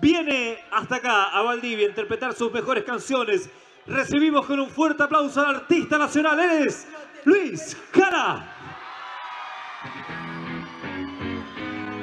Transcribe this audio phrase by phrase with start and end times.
[0.00, 3.50] viene hasta acá a Valdivia a interpretar sus mejores canciones.
[3.86, 6.86] Recibimos con un fuerte aplauso al artista nacional, él es
[7.24, 8.56] Luis Cara.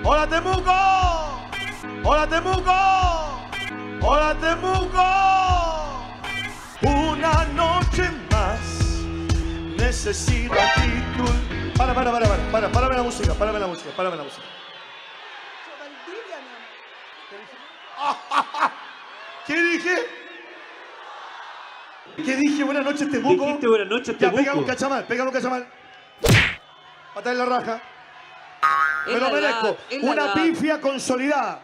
[0.04, 0.71] ¡Hola Temuco!
[2.04, 2.71] ¡Hola Temuco!
[4.02, 5.04] ¡Hola Temuco!
[6.82, 9.04] Una noche más
[9.77, 11.75] necesito actitud.
[11.77, 14.57] Para, para, para, para, para, párame la música, párame la música, párame la música.
[19.48, 19.95] ¿Qué dije?
[22.17, 22.63] ¿Qué dije?
[22.63, 23.45] Buenas noches, Temuco.
[23.45, 24.38] Dijiste buenas noches, Ya, Temuco.
[24.38, 25.67] pégame un cachamal, pégame un cachamal.
[27.13, 27.81] Patada en la raja.
[29.08, 29.77] Me lo la merezco.
[30.02, 31.62] Una pifia consolidada.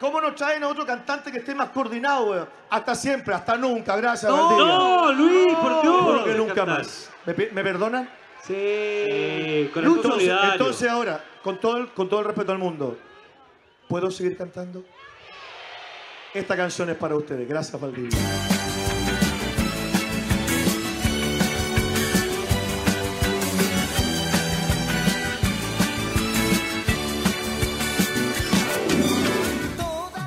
[0.00, 2.48] ¿Cómo nos traen a otro cantante que esté más coordinado, weón?
[2.70, 4.64] Hasta siempre, hasta nunca, gracias, No, Valdivia.
[4.74, 6.00] No, Luis, por Dios.
[6.02, 6.78] Juro que nunca Cantar.
[6.78, 7.10] más.
[7.24, 8.10] ¿Me, perdonan?
[8.42, 12.98] Sí, con el Entonces, entonces ahora, con todo, el, con todo el respeto al mundo,
[13.88, 14.82] ¿puedo seguir cantando?
[16.34, 17.46] Esta canción es para ustedes.
[17.46, 18.18] Gracias, Valdivia.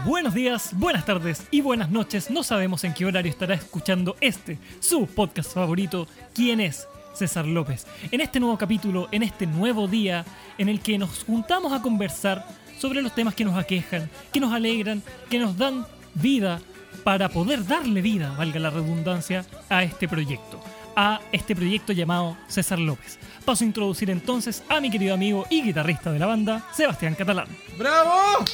[0.05, 2.29] Buenos días, buenas tardes y buenas noches.
[2.29, 6.87] No sabemos en qué horario estará escuchando este, su podcast favorito, ¿Quién es?
[7.13, 7.87] César López.
[8.11, 10.25] En este nuevo capítulo, en este nuevo día,
[10.57, 12.45] en el que nos juntamos a conversar
[12.85, 16.61] sobre los temas que nos aquejan, que nos alegran, que nos dan vida
[17.03, 20.61] para poder darle vida, valga la redundancia, a este proyecto.
[20.95, 23.17] A este proyecto llamado César López.
[23.43, 27.47] Paso a introducir entonces a mi querido amigo y guitarrista de la banda, Sebastián Catalán.
[27.75, 28.45] ¡Bravo!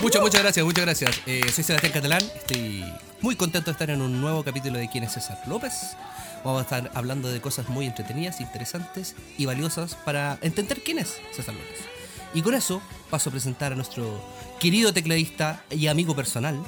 [0.00, 1.20] Muchas, muchas gracias, muchas gracias.
[1.26, 2.84] Eh, soy Sebastián Catalán, estoy
[3.22, 5.96] muy contento de estar en un nuevo capítulo de quién es César López.
[6.44, 11.20] Vamos a estar hablando de cosas muy entretenidas, interesantes y valiosas para entender quién es
[11.32, 11.99] César López.
[12.32, 14.22] Y con eso paso a presentar a nuestro
[14.60, 16.60] querido tecladista y amigo personal,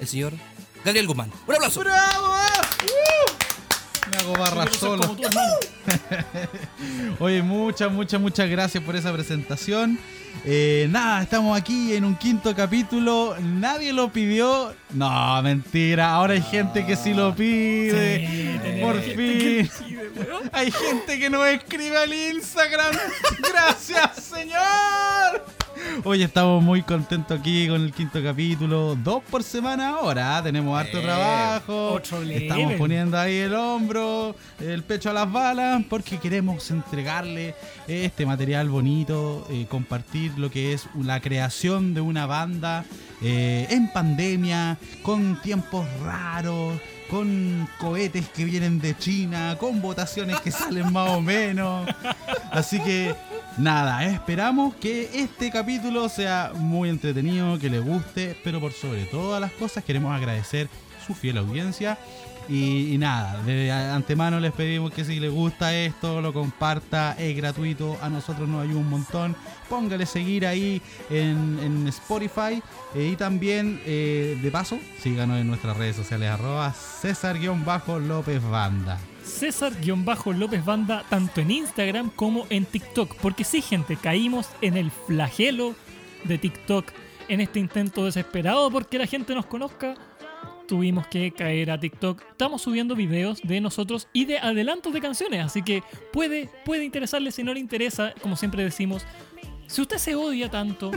[0.00, 0.32] el señor
[0.84, 1.30] Gabriel Guzmán.
[1.46, 1.80] ¡Un aplauso!
[1.80, 2.28] ¡Bravo!
[2.28, 3.51] ¡Uh!
[4.10, 5.06] Me hago barra solo.
[5.06, 5.18] como.
[7.20, 9.98] Oye, muchas, muchas, muchas gracias por esa presentación.
[10.44, 13.36] Eh, nada, estamos aquí en un quinto capítulo.
[13.40, 14.74] Nadie lo pidió.
[14.90, 16.12] No, mentira.
[16.12, 18.26] Ahora hay gente que sí lo pide.
[18.26, 19.16] Sí, por fin.
[19.16, 19.70] pide.
[20.52, 22.96] Hay gente que nos escribe al Instagram.
[23.52, 25.44] Gracias, señor.
[26.04, 28.96] Hoy estamos muy contentos aquí con el quinto capítulo.
[28.96, 30.36] Dos por semana ahora.
[30.38, 30.42] ¿ah?
[30.42, 31.92] Tenemos harto Eh, trabajo.
[31.92, 32.42] otro level.
[32.42, 37.54] Estamos poniendo ahí el hombro, el pecho a las balas, porque queremos entregarle
[37.86, 42.84] este material bonito, eh, compartir lo que es la creación de una banda
[43.22, 46.80] eh, en pandemia, con tiempos raros,
[47.12, 51.86] con cohetes que vienen de China, con votaciones que salen más o menos.
[52.50, 53.14] Así que
[53.58, 59.42] nada, esperamos que este capítulo sea muy entretenido, que le guste, pero por sobre todas
[59.42, 60.70] las cosas queremos agradecer
[61.06, 61.98] su fiel audiencia.
[62.48, 67.36] Y, y nada, de antemano les pedimos que si les gusta esto, lo comparta, es
[67.36, 69.36] gratuito, a nosotros nos ayuda un montón.
[69.72, 72.62] Póngale seguir ahí en, en Spotify
[72.94, 79.00] eh, y también, eh, de paso, síganos en nuestras redes sociales, arroba César-López Banda.
[79.24, 83.16] César-López Banda tanto en Instagram como en TikTok.
[83.22, 85.74] Porque sí, gente, caímos en el flagelo
[86.24, 86.92] de TikTok
[87.28, 89.94] en este intento desesperado porque la gente nos conozca.
[90.68, 92.20] Tuvimos que caer a TikTok.
[92.30, 95.46] Estamos subiendo videos de nosotros y de adelantos de canciones.
[95.46, 98.12] Así que puede, puede interesarle si no le interesa.
[98.20, 99.04] Como siempre decimos,
[99.66, 100.90] si usted se odia tanto,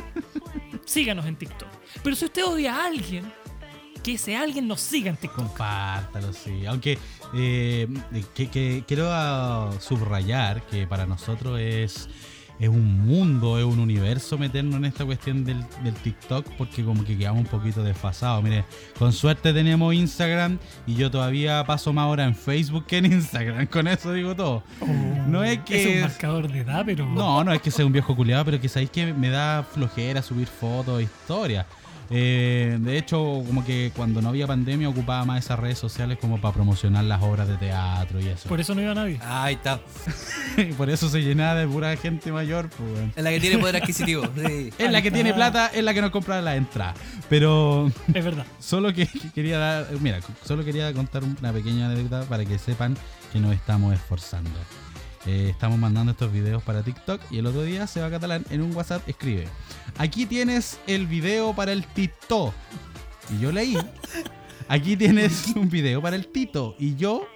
[0.86, 1.70] síganos en TikTok.
[2.04, 3.32] Pero si usted odia a alguien,
[4.04, 5.48] que ese alguien nos siga en TikTok.
[5.48, 6.66] Compártalo, sí.
[6.68, 7.00] Aunque
[7.34, 7.88] eh,
[8.36, 12.08] que, que quiero ah, subrayar que para nosotros es,
[12.60, 17.04] es un mundo, es un universo meternos en esta cuestión del, del TikTok porque como
[17.04, 18.44] que quedamos un poquito desfasados.
[18.44, 18.64] Mire,
[18.98, 20.58] con suerte tenemos Instagram
[20.88, 23.68] y yo todavía paso más horas en Facebook que en Instagram.
[23.76, 24.64] Con eso digo todo.
[25.28, 25.82] No es que...
[25.82, 27.06] Es un marcador de edad, pero.
[27.06, 30.22] No, no es que sea un viejo culiado, pero que sabéis que me da flojera
[30.22, 31.66] subir fotos, historias.
[32.10, 36.40] Eh, de hecho, como que cuando no había pandemia ocupaba más esas redes sociales como
[36.40, 38.48] para promocionar las obras de teatro y eso.
[38.50, 39.20] Por eso no iba nadie.
[39.24, 39.80] Ahí está.
[40.58, 42.70] Y por eso se llenaba de pura gente mayor.
[42.70, 43.10] Pues.
[43.16, 44.24] Es la que tiene poder adquisitivo.
[44.36, 44.72] sí.
[44.78, 46.94] Es la que tiene plata, es la que nos compra la entrada.
[47.30, 48.46] Pero Es verdad.
[48.60, 52.96] solo que que quería dar, mira, solo quería contar una pequeña anécdota para que sepan
[53.32, 54.50] que nos estamos esforzando.
[55.28, 58.76] Eh, estamos mandando estos videos para TikTok y el otro día Seba Catalán en un
[58.76, 59.48] WhatsApp escribe,
[59.98, 62.54] aquí tienes el video para el Tito.
[63.36, 63.76] Y yo leí,
[64.68, 66.76] aquí tienes un video para el Tito.
[66.78, 67.28] Y yo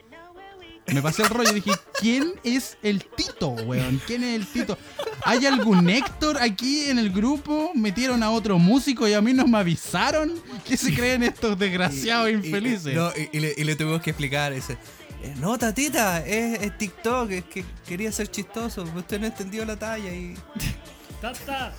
[0.93, 3.99] me pasé el rollo y dije, ¿quién es el Tito, weón?
[4.05, 4.77] ¿Quién es el Tito?
[5.23, 7.71] ¿Hay algún Héctor aquí en el grupo?
[7.73, 10.33] ¿Metieron a otro músico y a mí no me avisaron?
[10.63, 12.95] ¿Qué se creen estos desgraciados Y- y- infelices?
[12.95, 14.77] no, y, y le, y le tuvimos que explicar ese.
[15.23, 19.75] Eh, No, tatita, es, es TikTok, es que quería ser chistoso, usted no entendió la
[19.77, 20.35] talla y.
[21.21, 21.73] Tata,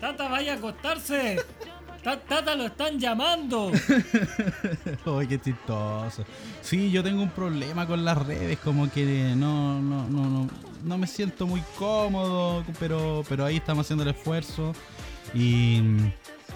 [0.00, 1.40] Tata, vaya a acostarse.
[2.02, 3.70] Ta- Tata, lo están llamando.
[5.18, 6.24] Ay, qué chistoso.
[6.62, 10.48] Sí, yo tengo un problema con las redes, como que no, no, no, no,
[10.84, 14.72] no me siento muy cómodo, pero, pero ahí estamos haciendo el esfuerzo.
[15.34, 15.82] Y,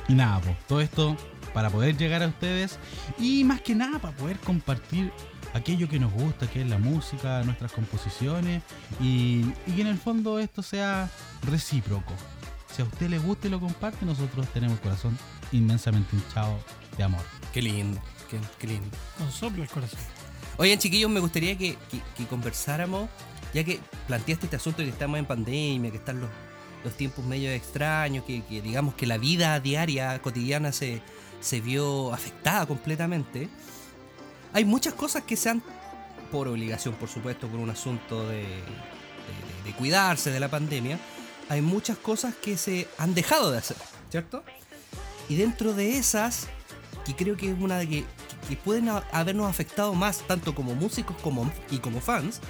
[0.08, 1.16] y nada, pues, todo esto
[1.52, 2.78] para poder llegar a ustedes
[3.18, 5.12] y más que nada para poder compartir
[5.54, 8.62] aquello que nos gusta, que es la música, nuestras composiciones
[9.00, 11.10] y, y que en el fondo esto sea
[11.50, 12.12] recíproco.
[12.74, 15.18] Si a usted le gusta y lo comparte, nosotros tenemos el corazón
[15.52, 16.58] inmensamente hinchado
[16.96, 17.20] de amor.
[17.52, 18.00] Qué lindo,
[18.30, 18.88] qué, qué lindo.
[19.18, 19.98] Con soplo el corazón.
[20.56, 23.08] Oigan, chiquillos, me gustaría que, que- que conversáramos,
[23.52, 26.30] ya que planteaste este asunto de que estamos en pandemia, que están los,
[26.84, 31.02] los tiempos medio extraños, que, que digamos que la vida diaria, cotidiana, se,
[31.40, 33.48] se vio afectada completamente.
[34.52, 35.62] Hay muchas cosas que se han,
[36.30, 38.46] por obligación, por supuesto, por un asunto de,
[39.78, 40.98] cuidarse de la pandemia,
[41.48, 43.76] hay muchas cosas que se han dejado de hacer,
[44.10, 44.44] ¿cierto?
[45.28, 46.48] Y dentro de esas,
[47.06, 48.04] que creo que es una de que,
[48.48, 52.40] que pueden habernos afectado más, tanto como músicos como, y como fans,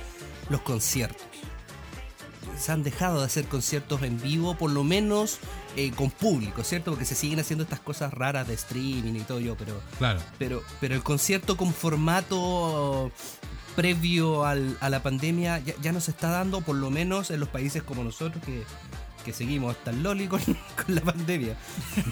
[0.49, 1.23] los conciertos.
[2.63, 5.39] Se han dejado de hacer conciertos en vivo, por lo menos
[5.77, 6.93] eh, con público, ¿cierto?
[6.93, 10.21] Porque se siguen haciendo estas cosas raras de streaming y todo yo, pero, Claro.
[10.39, 13.11] pero, pero el concierto con formato
[13.75, 17.41] previo al- a la pandemia ya, ya no se está dando, por lo menos en
[17.41, 18.63] los países como nosotros que,
[19.25, 20.41] que seguimos hasta el loli con,
[20.87, 21.57] con la pandemia.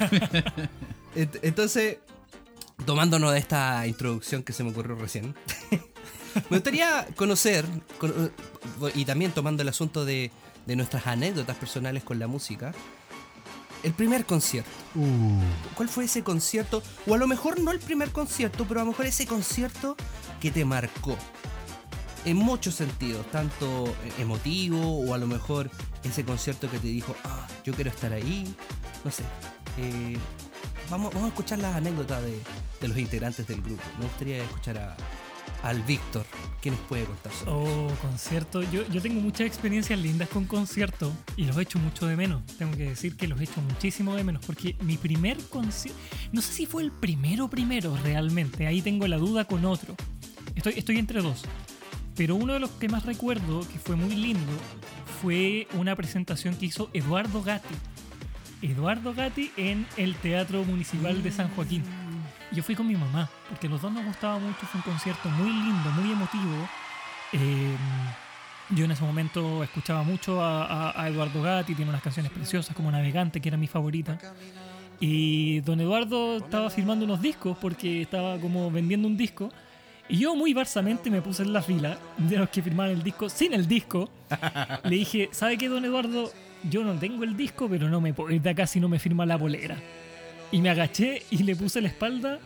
[1.15, 1.99] Ent- Entonces,
[2.87, 5.35] tomándonos de esta introducción que se me ocurrió recién,
[6.51, 7.65] me gustaría conocer,
[7.99, 8.33] con-
[8.95, 10.31] y también tomando el asunto de,
[10.67, 12.73] de nuestras anécdotas personales con la música,
[13.83, 14.71] el primer concierto.
[14.95, 16.83] Uh, ¿Cuál fue ese concierto?
[17.07, 19.97] O a lo mejor no el primer concierto, pero a lo mejor ese concierto
[20.41, 21.17] que te marcó.
[22.25, 25.71] En muchos sentidos, tanto emotivo o a lo mejor
[26.05, 28.55] ese concierto que te dijo, ah, yo quiero estar ahí.
[29.05, 29.23] No sé.
[29.79, 30.19] Eh,
[30.91, 32.39] vamos, vamos a escuchar las anécdotas de,
[32.81, 33.83] de los integrantes del grupo.
[33.99, 34.97] Me gustaría escuchar a,
[35.63, 36.27] al Víctor.
[36.61, 37.87] ¿Qué nos puede contar sobre eso?
[37.87, 38.63] Oh, concierto.
[38.71, 42.45] Yo, yo tengo muchas experiencias lindas con conciertos y los echo mucho de menos.
[42.59, 45.99] Tengo que decir que los echo muchísimo de menos porque mi primer concierto,
[46.33, 49.95] no sé si fue el primero primero realmente, ahí tengo la duda con otro.
[50.55, 51.45] Estoy, estoy entre dos.
[52.17, 54.53] Pero uno de los que más recuerdo, que fue muy lindo,
[55.23, 57.75] fue una presentación que hizo Eduardo Gatti.
[58.63, 61.83] Eduardo Gatti en el Teatro Municipal de San Joaquín.
[62.53, 65.53] Yo fui con mi mamá, porque los dos nos gustaba mucho, fue un concierto muy
[65.53, 66.69] lindo, muy emotivo.
[67.33, 67.77] Eh,
[68.71, 73.41] yo en ese momento escuchaba mucho a, Eduardo Gatti, tiene unas canciones preciosas como Navegante,
[73.41, 74.19] que era mi favorita.
[75.01, 79.51] Y don Eduardo estaba firmando unos discos porque estaba como vendiendo un disco.
[80.09, 83.29] Y yo muy barsamente me puse en la fila de los que firmaban el disco
[83.29, 84.11] sin el disco.
[84.85, 86.33] Le dije, ¿sabe qué, don Eduardo?
[86.69, 89.39] Yo no tengo el disco, pero no me de acá si no me firma la
[89.39, 89.77] polera.
[90.53, 92.39] Y me agaché y le puse la espalda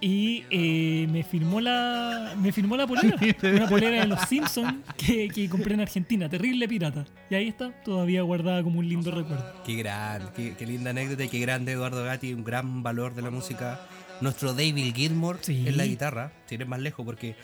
[0.00, 3.16] y eh, me firmó la me firmó la polera.
[3.42, 7.04] Una polera de los Simpsons que, que compré en Argentina, terrible pirata.
[7.30, 9.62] Y ahí está, todavía guardada como un lindo recuerdo.
[9.64, 13.22] Qué gran, qué, qué linda anécdota y qué grande Eduardo Gatti, un gran valor de
[13.22, 13.80] la música.
[14.20, 15.64] Nuestro David Gilmour Sí.
[15.66, 17.34] en la guitarra, si eres más lejos, porque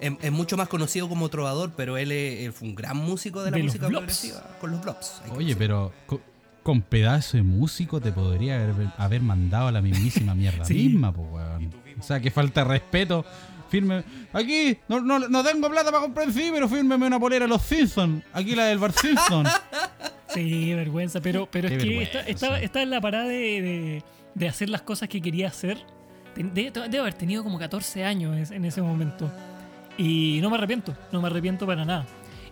[0.00, 3.42] es, es mucho más conocido como trovador, pero él, es- él fue un gran músico
[3.42, 4.04] de la De los música Blobs.
[4.04, 5.22] progresiva con los Blobs.
[5.34, 5.92] oye, pero
[6.62, 10.74] con, pedazo de músico te podría haber, haber mandado a la mismísima mierda Sí.
[10.74, 11.70] misma, pues, weón.
[11.98, 13.24] O sea, que falta de respeto.
[13.68, 14.04] Firme.
[14.34, 17.62] Aquí, no, no, no tengo plata para comprar sí, pero fírmeme una polera de los
[17.62, 18.22] Simpsons.
[18.34, 19.46] Aquí la del Bar Simpson.
[20.28, 24.02] Sí, vergüenza, pero, pero Qué es que está, está, está en la parada de, de-
[24.34, 25.76] de hacer las cosas que quería hacer.
[26.34, 29.30] Ten- de- Debe, haber tenido como 14 años en ese momento.
[29.98, 32.06] Y no me arrepiento, no me arrepiento para nada.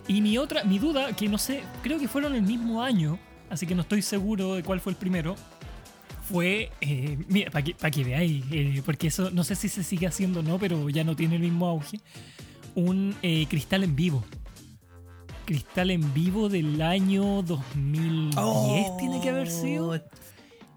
[0.07, 3.17] Y mi otra, mi duda, que no sé, creo que fueron el mismo año,
[3.51, 5.35] así que no estoy seguro de cuál fue el primero,
[6.23, 9.83] fue, eh, mira, para que, pa' que veáis, eh, porque eso no sé si se
[9.83, 11.99] sigue haciendo o no, pero ya no tiene el mismo auge,
[12.75, 14.23] un eh, cristal en vivo.
[15.45, 19.99] Cristal en vivo del año 2010 Oh, tiene que haber sido.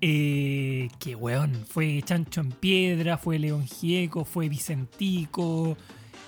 [0.01, 5.77] Eh, que weón, fue Chancho en Piedra, fue León Gieco, fue Vicentico,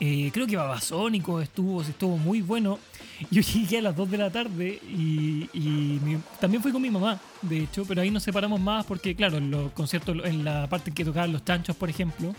[0.00, 2.78] eh, creo que Babasónico estuvo, estuvo muy bueno.
[3.30, 6.90] Yo llegué a las 2 de la tarde y, y mi- también fui con mi
[6.90, 10.66] mamá, de hecho, pero ahí nos separamos más porque, claro, en los conciertos, en la
[10.68, 12.35] parte que tocaban los chanchos, por ejemplo,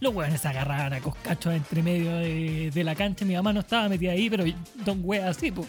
[0.00, 3.24] los weones se agarraban a coscachos entre medio de, de la cancha.
[3.24, 4.44] Mi mamá no estaba metida ahí, pero
[4.84, 5.68] don wea así, pues.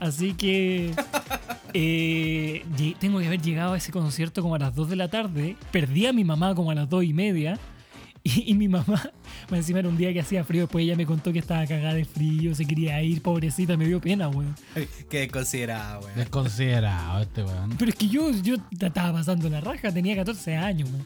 [0.00, 0.92] Así que
[1.74, 2.64] eh,
[2.98, 5.56] tengo que haber llegado a ese concierto como a las 2 de la tarde.
[5.70, 7.58] Perdí a mi mamá como a las 2 y media.
[8.36, 9.12] Y, y mi mamá,
[9.50, 11.94] más encima era un día que hacía frío, después ella me contó que estaba cagada
[11.94, 14.54] de frío, se quería ir, pobrecita, me dio pena, weón.
[15.08, 16.16] Qué desconsiderado, weón.
[16.16, 17.76] Desconsiderado este weón.
[17.78, 21.04] Pero es que yo, yo estaba pasando la raja, tenía 14 años, weón.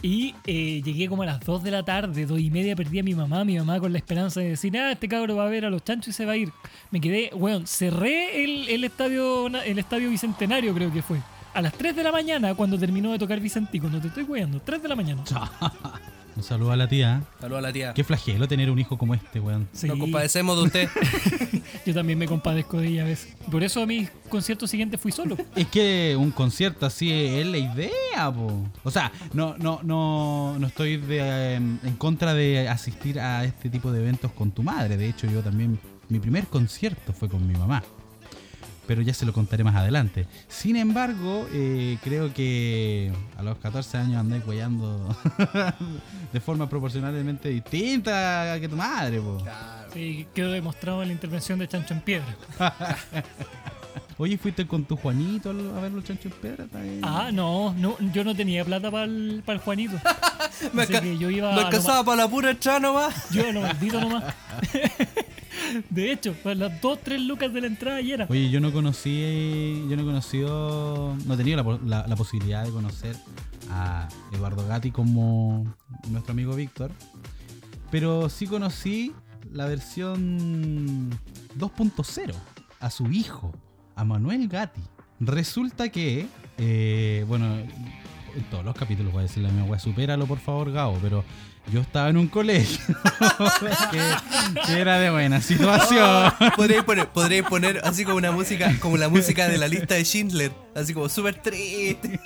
[0.00, 3.02] Y eh, llegué como a las 2 de la tarde, 2 y media, perdí a
[3.02, 5.66] mi mamá, mi mamá con la esperanza de decir, ah, este cabro va a ver
[5.66, 6.50] a los chanchos y se va a ir.
[6.90, 11.20] Me quedé, weón, cerré el, el estadio el estadio Bicentenario, creo que fue.
[11.52, 14.60] A las 3 de la mañana, cuando terminó de tocar Vicentico, no te estoy weando,
[14.60, 15.22] 3 de la mañana.
[16.36, 17.22] Un saludo a la tía.
[17.40, 17.94] Saludos a la tía.
[17.94, 19.68] Qué flagelo tener un hijo como este, weón.
[19.72, 20.88] Sí, Nos compadecemos de usted.
[21.86, 23.34] yo también me compadezco de ella a veces.
[23.50, 25.36] Por eso a mis conciertos siguientes fui solo.
[25.54, 28.68] Es que un concierto así es la idea, po.
[28.82, 33.70] O sea, no, no, no, no estoy de, eh, en contra de asistir a este
[33.70, 34.96] tipo de eventos con tu madre.
[34.96, 37.82] De hecho, yo también, mi primer concierto fue con mi mamá.
[38.86, 40.26] Pero ya se lo contaré más adelante.
[40.48, 45.16] Sin embargo, eh, creo que a los 14 años andé cuellando
[46.32, 49.42] de forma proporcionalmente distinta que tu madre, po.
[49.92, 52.36] Sí, quedó demostrado en la intervención de Chancho en Piedra.
[54.16, 56.66] Oye, ¿fuiste con tu Juanito a ver los chanchos en piedra?
[57.02, 59.94] Ah, no, no, yo no tenía plata para el, Juanito.
[60.72, 63.30] Me, Así que yo iba me a lo alcanzaba para la pura entrada nomás.
[63.30, 64.24] Yo no maldito nomás.
[65.90, 68.26] De hecho, las dos, tres lucas de la entrada y era.
[68.28, 72.16] Oye, yo no conocí, yo no he conocido, no he tenido la, po- la- la
[72.16, 73.16] posibilidad de conocer
[73.70, 75.64] a Eduardo Gatti como
[76.10, 76.90] nuestro amigo Víctor,
[77.90, 79.12] pero sí conocí
[79.52, 81.10] la versión
[81.58, 82.34] 2.0
[82.80, 83.52] a su hijo,
[83.96, 84.80] a Manuel Gatti.
[85.20, 86.26] Resulta que,
[86.58, 90.72] eh, bueno, en todos los capítulos voy a decirle a mi abuela, supéralo por favor,
[90.72, 91.24] Gabo, pero
[91.72, 92.78] yo estaba en un colegio
[93.90, 94.00] que,
[94.66, 96.32] que era de buena situación.
[96.56, 100.04] Podríais poner, podríais poner así como una música, como la música de la lista de
[100.04, 100.52] Schindler.
[100.74, 102.20] Así como súper triste.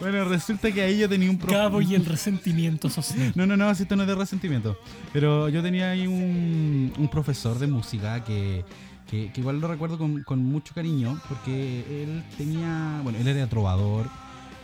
[0.00, 3.32] Bueno, resulta que ahí yo tenía un profe- Cabo y el resentimiento social.
[3.36, 4.76] No, no, no, si esto no es de resentimiento.
[5.12, 8.64] Pero yo tenía ahí un, un profesor de música que,
[9.08, 13.46] que, que igual lo recuerdo con, con mucho cariño porque él tenía, bueno, él era
[13.46, 14.08] trovador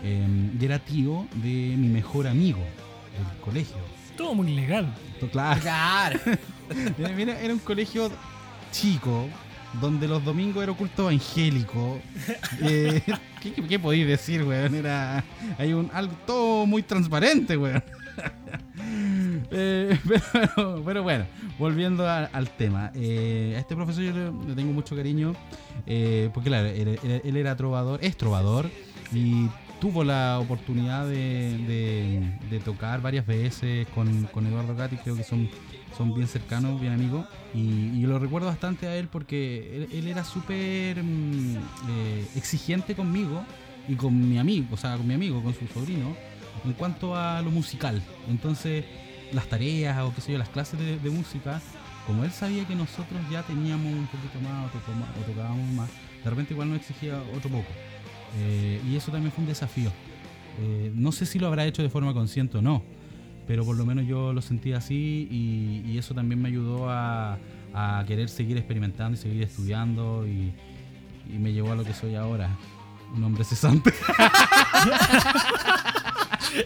[0.02, 0.26] eh,
[0.60, 3.76] y era tío de mi mejor amigo del colegio.
[4.16, 4.92] Todo muy legal.
[5.20, 5.60] To- Claro.
[5.60, 6.18] Claro.
[6.98, 8.10] Era un colegio
[8.72, 9.26] chico
[9.80, 12.00] donde los domingos era culto evangélico.
[12.62, 13.02] Eh,
[13.40, 14.74] ¿qué, qué, qué podéis decir, weón?
[14.74, 15.22] Era
[15.58, 17.82] hay un algo todo muy transparente, weón.
[19.50, 21.24] Eh, pero, pero bueno,
[21.58, 22.90] volviendo a- al tema.
[22.94, 25.34] Eh, a este profesor yo le, le tengo mucho cariño
[25.86, 28.70] eh, porque claro, él, él- él era trovador, es trovador
[29.12, 29.48] y
[29.80, 32.20] tuvo la oportunidad de,
[32.50, 35.48] de- tocar varias veces con, con Eduardo Gatti, creo que son,
[35.96, 37.26] son bien cercanos, bien amigos.
[37.54, 41.56] Y, lo recuerdo bastante a él porque él, era súper mm,
[41.88, 43.44] eh, exigente conmigo
[43.86, 46.16] y con mi amigo, o sea, con mi amigo, con su sobrino,
[46.64, 48.02] en cuanto a lo musical.
[48.28, 48.84] Entonces,
[49.32, 51.60] las tareas o qué sé yo, las clases de, música,
[52.06, 55.90] como él sabía que nosotros ya teníamos un poquito más o, o tocábamos más,
[56.24, 57.68] de repente igual nos exigía otro poco.
[58.36, 59.90] Eh, y eso también fue un desafío.
[60.60, 62.82] Eh, no sé si lo habrá hecho de forma consciente o no,
[63.46, 67.38] pero por lo menos yo lo sentí así y, y eso también me ayudó a,
[67.74, 70.52] a querer seguir experimentando y seguir estudiando y,
[71.32, 72.50] y me llevó a lo que soy ahora,
[73.14, 73.92] un hombre cesante.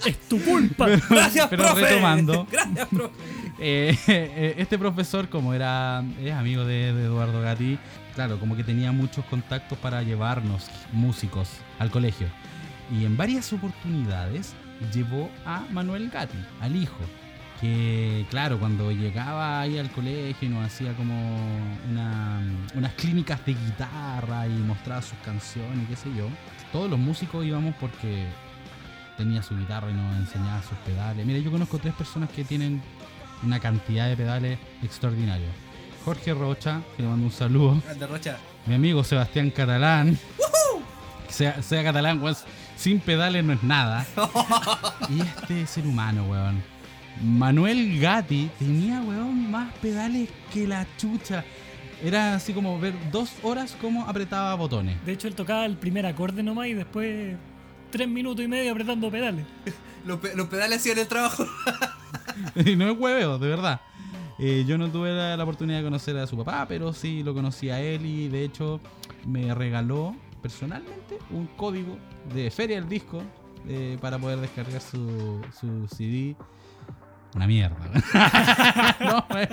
[0.06, 0.86] Es tu culpa.
[1.10, 1.80] Gracias, Pero profe.
[1.82, 2.46] retomando.
[2.52, 3.14] Gracias, profe.
[3.58, 7.78] Eh, eh, este profesor, como era es amigo de, de Eduardo Gatti,
[8.14, 12.26] claro, como que tenía muchos contactos para llevarnos músicos al colegio.
[12.90, 14.54] Y en varias oportunidades
[14.92, 16.98] llevó a Manuel Gatti, al hijo.
[17.60, 21.14] Que, claro, cuando llegaba ahí al colegio nos hacía como
[21.88, 22.40] una-
[22.74, 26.26] unas clínicas de guitarra y mostraba sus canciones y qué sé yo,
[26.72, 28.26] todos los músicos íbamos porque
[29.16, 31.24] tenía su guitarra y nos enseñaba sus pedales.
[31.24, 32.82] Mira, yo conozco tres personas que tienen
[33.44, 35.50] una cantidad de pedales extraordinarios.
[36.04, 37.80] Jorge Rocha, que le mando un saludo.
[37.88, 38.38] Ande, Rocha.
[38.66, 40.18] Mi amigo Sebastián Catalán.
[41.28, 42.36] Sea, sea catalán, weón.
[42.76, 44.04] Sin pedales no es nada.
[45.08, 46.62] y este ser humano, weón.
[47.22, 51.44] Manuel Gatti tenía, weón, más pedales que la chucha.
[52.02, 54.96] Era así como ver dos horas cómo apretaba botones.
[55.06, 57.36] De hecho, él tocaba el primer acorde nomás y después
[57.90, 59.46] tres minutos y medio apretando pedales.
[60.04, 61.46] Los, pe- los pedales hacían el trabajo.
[62.56, 63.80] Y no es hueveo, de verdad.
[64.44, 67.32] Eh, yo no tuve la, la oportunidad de conocer a su papá, pero sí lo
[67.32, 68.80] conocí a él y de hecho
[69.24, 71.96] me regaló personalmente un código
[72.34, 73.22] de Feria del Disco
[73.68, 76.34] eh, para poder descargar su, su CD.
[77.36, 77.76] Una mierda.
[79.00, 79.48] no, bueno.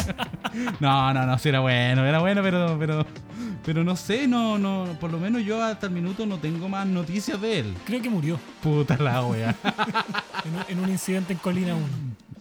[0.79, 3.05] no, no, no, sí era bueno, era bueno, pero, pero,
[3.63, 6.87] Pero no sé, no, no, por lo menos yo hasta el minuto no tengo más
[6.87, 7.75] noticias de él.
[7.85, 9.55] Creo que murió Puta la wea.
[10.45, 11.85] en un, en un incidente en Colina 1.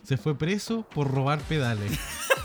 [0.02, 1.92] Se fue preso por robar pedales.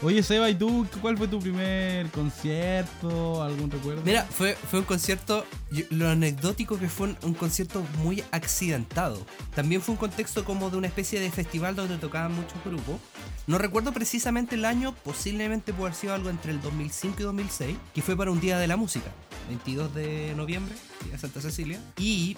[0.00, 3.42] Oye, Seba, ¿y tú cuál fue tu primer concierto?
[3.42, 4.02] ¿Algún recuerdo?
[4.04, 5.44] Mira, fue, fue un concierto,
[5.90, 9.26] lo anecdótico que fue un, concierto muy accidentado.
[9.56, 13.00] También fue un contexto como de una especie de festival donde tocaban muchos grupos.
[13.48, 17.76] No recuerdo precisamente el año, posiblemente puede haber sido algo entre el 2005 y 2006,
[17.92, 19.10] que fue para un Día de la Música,
[19.48, 20.76] 22 de noviembre,
[21.06, 21.80] Día Santa Cecilia.
[21.98, 22.36] Y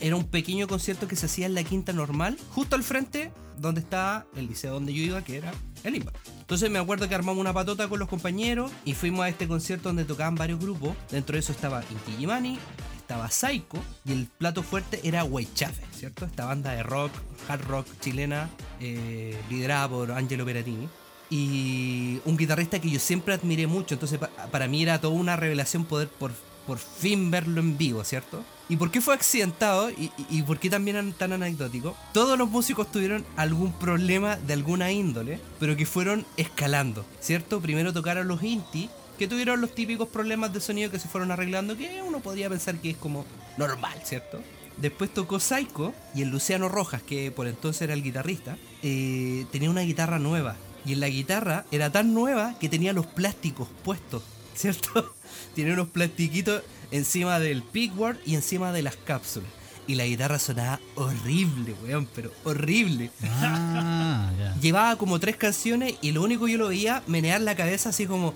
[0.00, 3.80] era un pequeño concierto que se hacía en la quinta normal, justo al frente donde
[3.80, 5.52] estaba el liceo donde yo iba, que era
[5.88, 6.12] el IMBA.
[6.40, 9.88] Entonces me acuerdo que armamos una patota con los compañeros y fuimos a este concierto
[9.88, 10.96] donde tocaban varios grupos.
[11.10, 12.58] Dentro de eso estaba Inti Illimani,
[12.96, 16.24] estaba Psycho y el plato fuerte era Weichafe, ¿cierto?
[16.26, 17.12] Esta banda de rock,
[17.48, 18.48] hard rock chilena,
[18.80, 20.88] eh, liderada por Angelo Peratini.
[21.30, 25.34] Y un guitarrista que yo siempre admiré mucho, entonces pa- para mí era toda una
[25.34, 26.30] revelación poder por,
[26.66, 28.42] por fin verlo en vivo, ¿cierto?
[28.68, 29.90] ¿Y por qué fue accidentado?
[29.90, 31.96] ¿Y, por qué también tan anecdótico?
[32.12, 37.60] Todos los músicos tuvieron algún problema de alguna índole, pero que fueron escalando, ¿cierto?
[37.60, 41.76] Primero tocaron los Inti, que tuvieron los típicos problemas de sonido que se fueron arreglando,
[41.76, 43.24] que uno podría pensar que es como
[43.56, 44.40] normal, ¿cierto?
[44.76, 49.70] Después tocó Psycho y el Luciano Rojas, que por entonces era el guitarrista, eh, tenía
[49.70, 50.56] una guitarra nueva.
[50.84, 54.22] Y en la guitarra era tan nueva que tenía los plásticos puestos,
[54.54, 55.14] ¿cierto?
[55.56, 59.48] Tiene unos plastiquitos encima del pickboard y encima de las cápsulas.
[59.86, 63.10] Y la guitarra sonaba horrible, weón, pero horrible.
[63.24, 64.30] Ah.
[64.60, 68.06] Llevaba como tres canciones y lo único que yo lo veía menear la cabeza así
[68.06, 68.34] como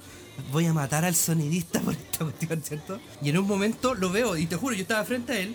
[0.51, 2.99] voy a matar al sonidista por esta cuestión, ¿cierto?
[3.21, 5.55] Y en un momento lo veo, y te juro, yo estaba frente a él,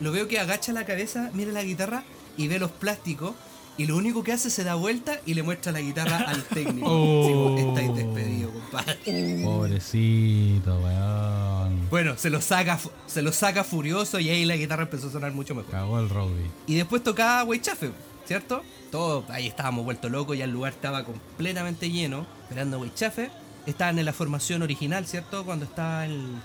[0.00, 2.04] lo veo que agacha la cabeza, mira la guitarra
[2.38, 3.34] y ve los plásticos.
[3.78, 6.42] Y lo único que hace es se da vuelta y le muestra la guitarra al
[6.54, 6.88] técnico.
[6.88, 7.54] Oh.
[7.54, 9.42] Como, estáis despedido, compadre.
[9.44, 11.88] Pobrecito, weón.
[11.88, 15.32] Bueno, se lo saca se lo saca furioso y ahí la guitarra empezó a sonar
[15.32, 15.70] mucho mejor.
[15.70, 16.50] Cagó el Robbie.
[16.66, 17.92] Y después tocaba Weichafe,
[18.26, 18.62] ¿cierto?
[18.90, 23.30] Todos ahí estábamos vueltos locos, ya el lugar estaba completamente lleno, esperando a Weichafe.
[23.64, 25.44] Estaban en la formación original, ¿cierto?
[25.44, 26.36] Cuando estaba el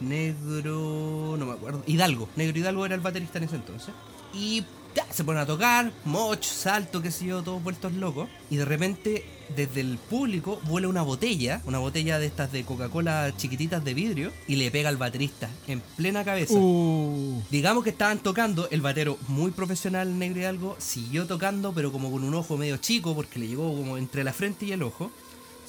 [0.00, 1.36] Negro.
[1.38, 1.82] no me acuerdo.
[1.86, 2.28] Hidalgo.
[2.36, 3.94] Negro Hidalgo era el baterista en ese entonces.
[4.32, 8.28] Y ya, se ponen a tocar, moch, salto, qué sé yo, todos vueltos locos.
[8.50, 9.24] Y de repente,
[9.56, 14.32] desde el público, vuela una botella, una botella de estas de Coca-Cola chiquititas de vidrio,
[14.46, 16.54] y le pega al baterista en plena cabeza.
[16.54, 21.92] Uh, Digamos que estaban tocando, el batero muy profesional, negro y algo, siguió tocando, pero
[21.92, 24.82] como con un ojo medio chico, porque le llegó como entre la frente y el
[24.82, 25.10] ojo.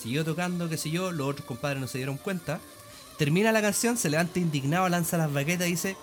[0.01, 2.59] Siguió tocando, qué sé yo, los otros compadres no se dieron cuenta.
[3.17, 5.95] Termina la canción, se levanta indignado, lanza las baquetas y dice: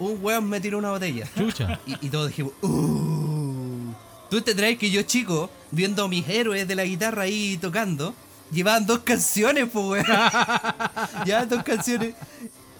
[0.00, 1.28] Un weón me tiró una botella.
[1.36, 1.78] chucha.
[1.86, 3.92] Y, y todos dijimos, "Uh".
[4.30, 8.14] Tú te traes que yo, chico, viendo a mis héroes de la guitarra ahí tocando,
[8.50, 10.06] llevaban dos canciones, pues, weón.
[11.26, 12.14] llevaban dos canciones.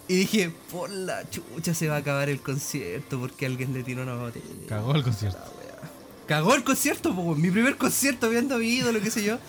[0.09, 4.03] Y dije, por la chucha se va a acabar el concierto porque alguien le tiró
[4.03, 4.45] una botella.
[4.69, 5.39] Cagó el concierto.
[6.27, 9.39] Cagó el concierto, pues, mi primer concierto viendo a mi ídolo, qué sé yo.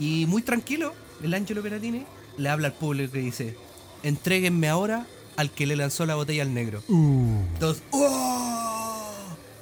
[0.00, 2.04] Y muy tranquilo, el Angelo Peratini
[2.36, 3.56] le habla al público y dice,
[4.04, 5.06] entréguenme ahora
[5.38, 6.82] al que le lanzó la botella al negro.
[6.88, 9.06] Uh, Todos, "Oh".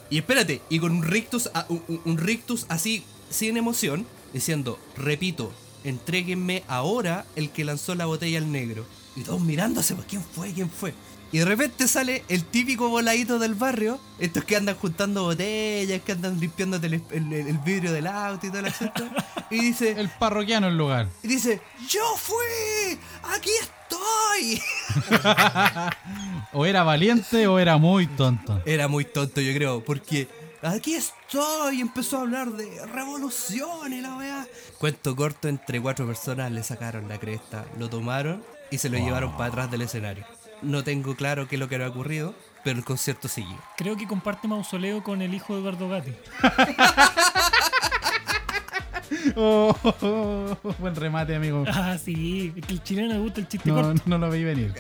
[0.09, 5.53] Y espérate, y con un rictus, un- un rictus así, sin emoción, diciendo, repito,
[5.85, 8.87] entréguenme ahora el que lanzó la botella al negro.
[9.17, 10.53] Y todos mirándose, pues, ¿quién fue?
[10.53, 10.95] ¿Quién fue?
[11.37, 16.13] Y de repente sale el típico voladito del barrio, estos que andan juntando botellas, que
[16.13, 19.05] andan limpiando el, el- el vidrio del auto y todo el asunto.
[19.51, 21.09] Y dice, el parroquiano el lugar.
[21.23, 22.99] y dice, yo fui,
[23.35, 24.63] aquí estoy.
[26.55, 28.63] O era valiente o era muy tonto.
[28.65, 30.29] Era muy tonto, yo creo, porque
[30.63, 34.47] aquí estoy, empezó a hablar de revolución y la weá.
[34.79, 39.33] Cuento corto, entre cuatro personas le sacaron la cresta, lo tomaron y se lo llevaron
[39.37, 40.25] para atrás del escenario.
[40.63, 43.57] No tengo claro qué es lo que había ocurrido, pero el concierto siguió.
[43.77, 46.13] Creo que comparte mausoleo con el hijo de Eduardo Gatti.
[49.37, 51.65] Oh, buen remate, amigo.
[51.69, 54.03] Ah, sí, es que el chileno le gusta el chiste No, corto.
[54.07, 54.75] no lo veí venir.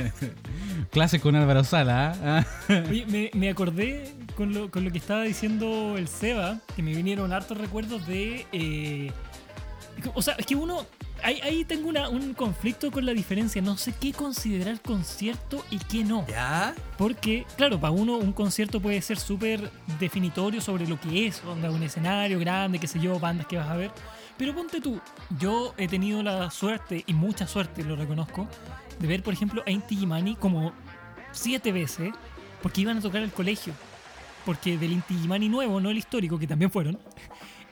[0.90, 2.16] Clase con Álvaro Sala.
[2.22, 2.44] ¿ah?
[2.88, 6.94] Oye, me, me acordé con lo, con lo que estaba diciendo el Seba, que me
[6.94, 8.46] vinieron hartos recuerdos de...
[8.52, 9.12] eh,
[10.14, 10.86] o sea, es que uno...
[11.22, 13.62] Ahí, ahí tengo una- un conflicto con la diferencia.
[13.62, 16.26] No sé qué considerar concierto y qué no.
[16.26, 16.74] ¿Ya?
[16.98, 21.70] Porque, claro, para uno un concierto puede ser súper definitorio sobre lo que es, onda,
[21.70, 23.90] un escenario grande, qué sé yo, bandas que vas a ver.
[24.36, 25.00] Pero ponte tú,
[25.38, 28.48] yo he tenido la suerte, y mucha suerte, lo reconozco,
[28.98, 30.72] de ver, por ejemplo, a Inti Illimani como
[31.30, 32.12] siete veces,
[32.62, 33.72] porque iban a tocar al colegio.
[34.44, 36.98] Porque del Inti Illimani nuevo, no el histórico, que también fueron,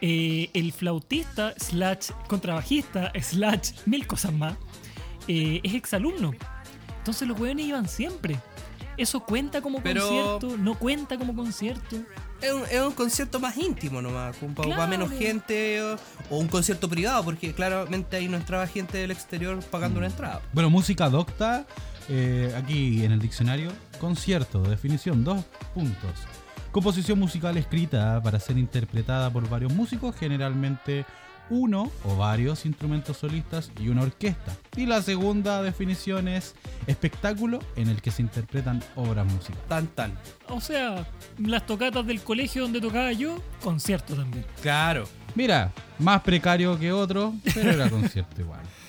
[0.01, 4.55] eh, el flautista, slash contrabajista, slash mil cosas más,
[5.29, 6.33] eh, es exalumno.
[6.99, 8.37] Entonces los weones iban siempre.
[8.97, 10.57] ¿Eso cuenta como Pero- concierto?
[10.59, 11.97] ¿No cuenta como concierto?
[12.43, 14.87] Es un, es un concierto más íntimo nomás, con Claro.
[14.89, 15.97] menos gente o,
[16.31, 20.41] o un concierto privado, porque claramente ahí no entraba gente del exterior pagando una entrada.
[20.53, 21.67] Bueno, música docta,
[22.09, 26.13] eh, aquí en el diccionario, concierto, definición, dos puntos.
[26.73, 31.05] Composición musical escrita para ser interpretada por varios músicos, generalmente
[31.51, 34.57] uno o varios instrumentos solistas y una orquesta.
[34.77, 36.55] Y la segunda definición es
[36.87, 39.67] espectáculo en el que se interpretan obras musicales.
[39.67, 40.13] Tan tan.
[40.49, 41.05] O sea,
[41.39, 44.45] las tocatas del colegio donde tocaba yo, concierto también.
[44.63, 45.09] Claro.
[45.35, 48.61] Mira, más precario que otro, pero era concierto igual.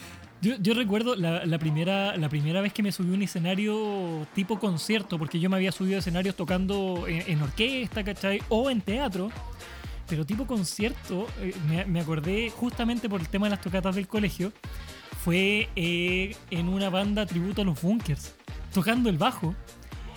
[0.42, 5.20] Yo, recuerdo la, la primera, la primera vez que me subí un escenario tipo concierto,
[5.20, 8.42] porque yo me había subido escenarios tocando en, orquesta, ¿cachai?
[8.50, 9.30] O en teatro.
[10.08, 14.08] Pero tipo concierto, eh, me, me acordé justamente por el tema de las tocatas del
[14.08, 14.52] colegio,
[15.24, 18.34] fue eh, en una banda tributo a los Bunkers,
[18.74, 19.56] tocando el bajo.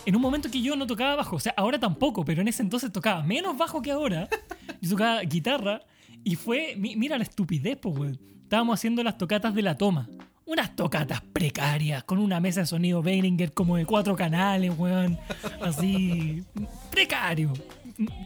[0.06, 2.62] En un momento que yo no tocaba bajo, o sea, ahora tampoco, pero en ese
[2.62, 4.28] entonces tocaba menos bajo que ahora.
[4.80, 5.80] Yo tocaba guitarra
[6.24, 8.20] y fue, mi- mira la estupidez, pues, weón.
[8.42, 10.06] Estábamos haciendo las tocatas de la toma.
[10.46, 15.18] Unas tocatas precarias, con una mesa de sonido Behringer como de cuatro canales, weón.
[15.62, 16.42] Así,
[16.90, 17.52] precario.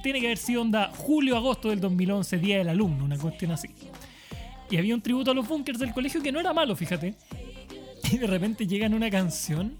[0.02, 3.68] Tiene que haber sido onda julio-agosto del 2011, Día del Alumno, una cuestión así.
[4.70, 7.14] Y había un tributo a los bunkers del colegio que no era malo, fíjate.
[8.10, 9.76] Y de repente llega en una canción,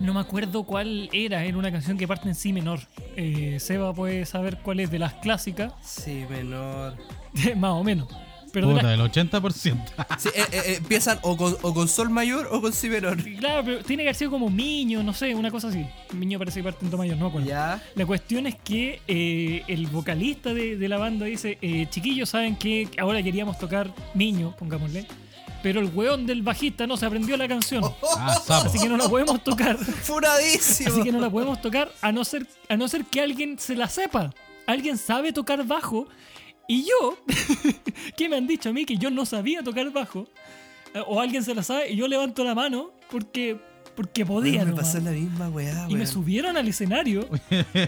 [0.00, 2.80] no me acuerdo cuál era, era una canción que parte en si menor.
[3.16, 6.96] Eh, Seba puede saber cuál es de las clásicas, Sí, menor.
[7.56, 8.08] más o menos.
[8.54, 9.76] Pero de Puta, las- el 80%.
[10.18, 13.22] Sí, eh, eh, empiezan o con, o con sol mayor o con si menor.
[13.38, 15.84] claro, pero tiene que haber sido como Miño, no sé, una cosa así.
[16.12, 17.46] Miño parece que parte en do mayor, no acuerdo.
[17.48, 17.82] Ya.
[17.96, 22.56] La cuestión es que eh, el vocalista de, de la banda dice, eh, chiquillos, ¿saben
[22.56, 25.06] que Ahora queríamos tocar Miño, pongámosle.
[25.62, 27.82] Pero el weón del bajista no se aprendió la canción.
[28.16, 28.62] Ah.
[28.66, 29.76] Así que no la podemos tocar.
[29.78, 30.90] Furadísimo.
[30.92, 33.74] Así que no la podemos tocar a no ser, a no ser que alguien se
[33.74, 34.32] la sepa.
[34.66, 36.06] Alguien sabe tocar bajo.
[36.66, 37.18] Y yo,
[38.16, 40.26] que me han dicho a mí que yo no sabía tocar bajo,
[40.94, 43.58] eh, o alguien se la sabe y yo levanto la mano porque,
[43.94, 44.64] porque podía.
[44.64, 47.28] me pasó la misma weá, Y me subieron al escenario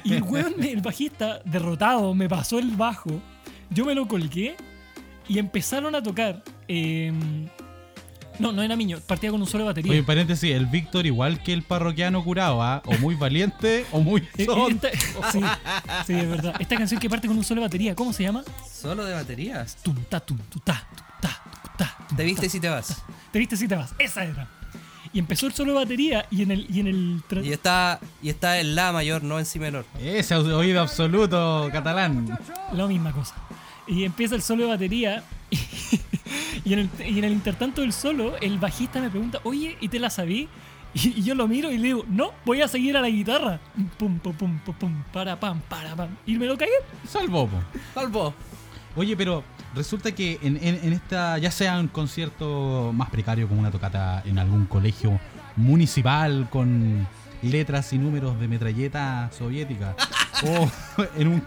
[0.05, 3.21] y el weón, el bajista, derrotado, me pasó el bajo.
[3.71, 4.57] Yo me lo colgué
[5.29, 6.43] y empezaron a tocar.
[6.69, 7.13] eh,
[8.39, 9.93] no, no era Miño, partía con un solo de batería.
[9.93, 12.83] Oye, paréntesis, el Víctor igual que el parroquiano curado, ¿ah?
[12.87, 14.87] O muy valiente o muy tonto.
[14.89, 15.41] esta- sí,
[16.07, 16.55] sí, es verdad.
[16.59, 18.43] Esta canción que parte con un solo de batería, ¿cómo se llama?
[18.71, 19.77] Solo de baterías.
[19.83, 22.69] Tum, ta, tum, tu, ta, tu, ta, tu, ta, tum, Te viste ta, si te
[22.69, 23.03] vas.
[23.33, 23.95] Te viste si te vas.
[23.99, 24.49] Esa era.
[25.13, 26.67] Y empezó el solo de batería y en el.
[26.69, 29.87] Y en el Y está, y está en la mayor, no en si menor.
[29.99, 32.39] Ese oído absoluto catalán.
[32.73, 33.35] La misma cosa.
[33.87, 35.23] Y empieza el solo de batería.
[36.65, 39.89] Y, en, el, y en el intertanto del solo, el bajista me pregunta, oye, ¿y
[39.89, 40.49] te la sabí?
[40.95, 43.61] Y, y yo lo miro y le digo, no, voy a seguir a la guitarra.
[43.99, 46.09] Pum, pum, pum, pum, pum, para, pam, para, pam.
[46.27, 46.73] Y me lo cagué.
[47.07, 47.59] Salvo, po.
[47.95, 48.35] Salvo.
[48.97, 53.61] Oye, pero resulta que en, en- en esta, ya sea un concierto más precario como
[53.61, 55.21] una tocata en algún colegio
[55.55, 57.07] municipal con
[57.43, 59.95] letras y números de metralleta soviética,
[60.45, 61.43] o, en un,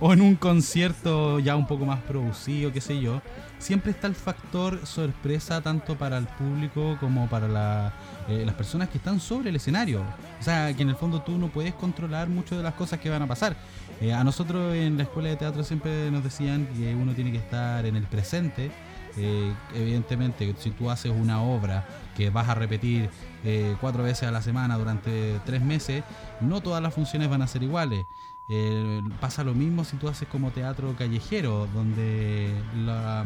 [0.00, 3.20] o en un concierto ya un poco más producido, qué sé yo,
[3.58, 7.92] siempre está el factor sorpresa tanto para el público como para
[8.28, 10.02] eh, las personas que están sobre el escenario.
[10.40, 13.10] O sea, que en el fondo tú no puedes controlar mucho de las cosas que
[13.10, 13.56] van a pasar.
[14.00, 17.38] Eh, a nosotros en la escuela de teatro siempre nos decían que uno tiene que
[17.38, 18.70] estar en el presente.
[19.16, 23.10] Eh, evidentemente, si tú haces una obra que vas a repetir
[23.44, 26.02] eh, cuatro veces a la semana durante tres meses,
[26.40, 28.06] no todas las funciones van a ser iguales.
[28.48, 33.24] Eh, pasa lo mismo si tú haces como teatro callejero, donde la-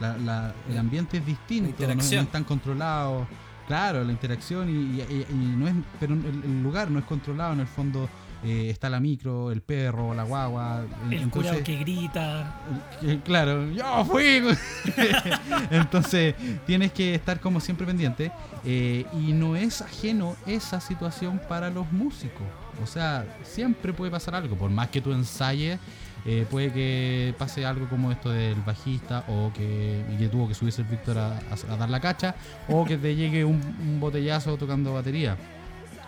[0.00, 3.26] la- la- el ambiente es distinto, no, no están controlados.
[3.66, 7.52] Claro, la interacción y, y- y no es, pero el lugar no es controlado.
[7.52, 8.08] En el fondo
[8.44, 10.84] eh, está la micro, el perro, la guagua.
[11.06, 12.60] El entonces- curado que grita.
[13.02, 14.42] eh, Claro, yo fui.
[15.70, 16.34] Entonces
[16.66, 18.30] tienes que estar como siempre pendiente.
[18.64, 22.46] eh, y no es ajeno esa situación para los músicos.
[22.82, 24.56] O sea, siempre puede pasar algo.
[24.56, 25.78] Por más que tú ensayes,
[26.26, 30.82] eh, puede que pase algo como esto del bajista o que, que tuvo que subirse
[30.82, 32.34] el Víctor a, a- a dar la cacha
[32.68, 35.36] o que te llegue un, un botellazo tocando batería.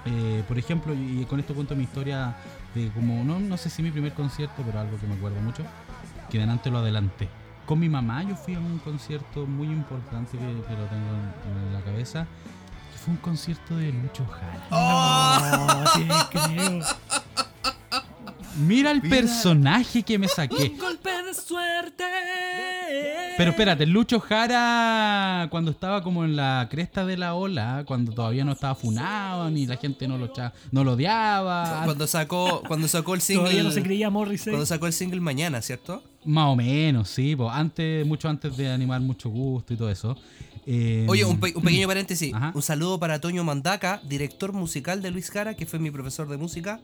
[0.06, 2.34] Eh, por ejemplo, y con esto cuento mi historia
[2.74, 5.62] de como, no, no sé si mi primer concierto, pero algo que me acuerdo mucho,
[6.30, 7.28] que delante lo adelanté.
[7.66, 11.10] Con mi mamá yo fui a un concierto muy importante que, lo tengo
[11.66, 12.26] en, la cabeza,
[13.04, 14.66] fue un concierto de Lucho Jara.
[16.30, 16.80] Creo.
[18.56, 20.70] Mira el personaje que me saqué.
[20.78, 22.04] Golpe de suerte.
[23.36, 28.44] Pero espérate, Lucho Jara, cuando estaba como en la cresta de la ola, cuando todavía
[28.44, 30.30] no estaba funado, ni la gente no lo,
[30.72, 33.44] no lo odiaba, Cuando sacó, cuando sacó el single.
[33.44, 34.52] Todavía no se creía Morrissey.
[34.52, 36.02] Cuando sacó el single mañana, ¿cierto?
[36.22, 40.18] más o menos, sí, pues, antes, mucho antes de animar mucho gusto y todo eso.
[40.66, 42.34] Eh, Oye, un, pe- un pequeño paréntesis.
[42.34, 42.52] Ajá.
[42.54, 46.36] Un saludo para Toño Mandaca, director musical de Luis Jara, que fue mi profesor de
[46.36, 46.78] música.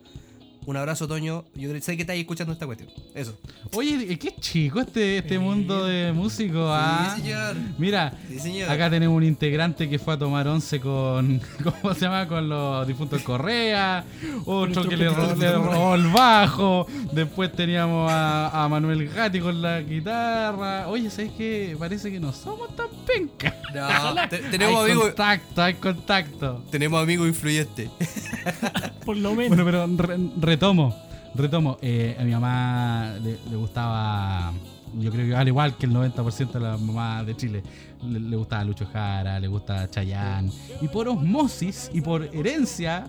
[0.66, 1.44] Un abrazo, Toño.
[1.55, 2.90] Yo sé que estáis escuchando esta cuestión.
[3.14, 3.38] Eso.
[3.72, 7.12] Oye, qué chico este, este mundo de músicos, ¿ah?
[7.14, 7.55] Sí, señor.
[7.79, 8.68] Mira, Sí, señor.
[8.70, 12.26] acá tenemos un integrante que fue a tomar once con, ¿cómo se llama?
[12.26, 14.05] Con los difuntos Correa,
[14.44, 19.62] otro que le, ro- le robó el bajo, después teníamos a, a Manuel Gatti con
[19.62, 20.88] la guitarra.
[20.88, 21.76] Oye, ¿sabes qué?
[21.79, 23.55] Parece que no somos tan pencas.
[23.77, 25.07] No, te- tenemos hay amigos.
[25.09, 26.62] contacto, hay contacto.
[26.71, 27.91] Tenemos amigos influyentes.
[29.05, 29.57] Por lo menos.
[29.57, 29.87] Bueno, pero
[30.17, 30.95] re- retomo,
[31.35, 31.79] retomo.
[31.83, 34.53] Eh, a mi mamá le, le gustaba,
[34.99, 37.62] yo creo que al igual que el 90% de las mamás de Chile,
[38.05, 40.51] le, le gustaba Lucho Jara, le gusta Chayanne.
[40.81, 43.07] Y por osmosis y por herencia,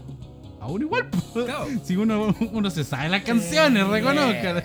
[0.60, 1.10] aún igual.
[1.34, 1.68] pues, Claro.
[1.84, 3.88] Si uno, uno se sabe las canciones, Eh.
[3.90, 4.64] reconozca,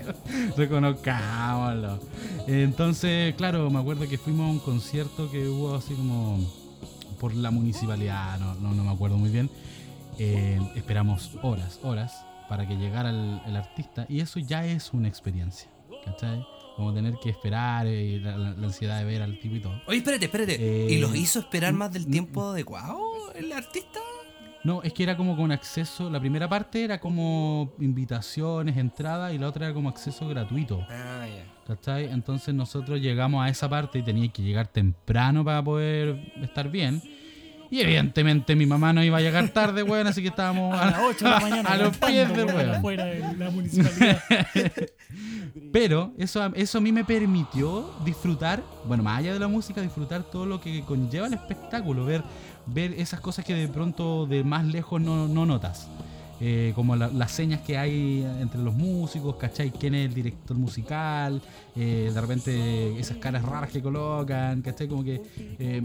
[0.56, 2.00] reconozcámoslo.
[2.46, 6.38] Entonces, claro, me acuerdo que fuimos a un concierto que hubo así como
[7.20, 9.48] por la municipalidad, no, no, no me acuerdo muy bien.
[10.18, 15.08] Eh, esperamos horas, horas para que llegara el, el artista y eso ya es una
[15.08, 15.68] experiencia,
[16.04, 16.44] ¿cachai?
[16.76, 19.80] Como tener que esperar y la, la- la ansiedad de ver al tipo y todo.
[19.86, 20.56] Oye, espérate, espérate.
[20.58, 22.98] Eh, ¿Y los hizo esperar más del tiempo adecuado
[23.34, 24.00] el artista?
[24.64, 29.38] No, es que era como con acceso, la primera parte era como invitaciones, entrada y
[29.38, 31.44] la otra era como acceso gratuito, Ah, ya.
[31.66, 32.04] ¿cachai?
[32.12, 37.02] Entonces nosotros llegamos a esa parte y tenía que llegar temprano para poder estar bien.
[37.72, 41.00] Y evidentemente mi mamá no iba a llegar tarde, weón, así que estábamos a las
[41.00, 41.68] 8 de la mañana.
[41.70, 44.22] a los pies del weón, afuera de la municipalidad.
[45.72, 50.22] Pero eso, eso a mí me permitió disfrutar, bueno, más allá de la música, disfrutar
[50.22, 52.22] todo lo que conlleva el espectáculo, ver,
[52.66, 55.88] ver esas cosas que de pronto de más lejos no, no notas.
[56.44, 59.70] Eh, como la- las señas que hay entre los músicos, ¿cachai?
[59.70, 61.40] ¿Quién es el director musical?
[61.76, 64.88] Eh, de repente esas caras raras que colocan, ¿cachai?
[64.88, 65.22] Como que
[65.60, 65.82] eh,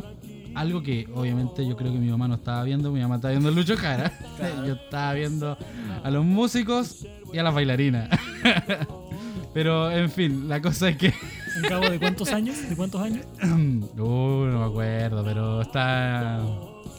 [0.55, 3.49] algo que obviamente yo creo que mi mamá no estaba viendo, mi mamá estaba viendo
[3.49, 4.11] a Lucho Jara.
[4.65, 5.55] Yo estaba viendo
[6.03, 8.09] a los músicos y a las bailarinas.
[9.53, 11.13] Pero en fin, la cosa es que
[11.57, 12.69] ¿Un cabo de cuántos años?
[12.69, 13.25] ¿De cuántos años?
[13.97, 16.37] Uh, no me acuerdo, pero está.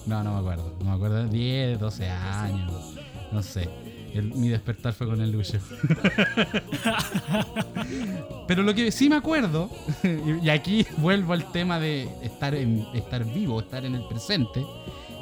[0.06, 0.74] No, no me acuerdo.
[0.80, 1.26] No me acuerdo.
[1.26, 2.94] 10, 12 años.
[3.32, 3.68] No sé.
[4.14, 5.58] Mi despertar fue con el Lucho.
[8.48, 9.70] pero lo que sí me acuerdo,
[10.02, 14.64] y y aquí vuelvo al tema de estar, en, estar vivo, estar en el presente,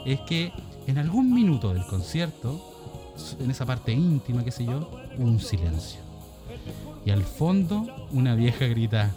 [0.07, 0.53] es que
[0.87, 6.01] en algún minuto del concierto, en esa parte íntima, qué sé yo, hubo un silencio.
[7.05, 9.13] Y al fondo, una vieja grita: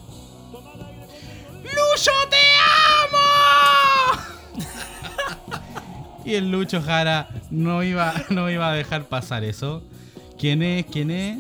[1.75, 2.37] ¡Lucho, te
[3.09, 4.63] amo!
[6.25, 9.83] y el Lucho Jara no iba, no iba a dejar pasar eso.
[10.37, 10.85] ¿Quién es?
[10.85, 11.37] ¿Quién es?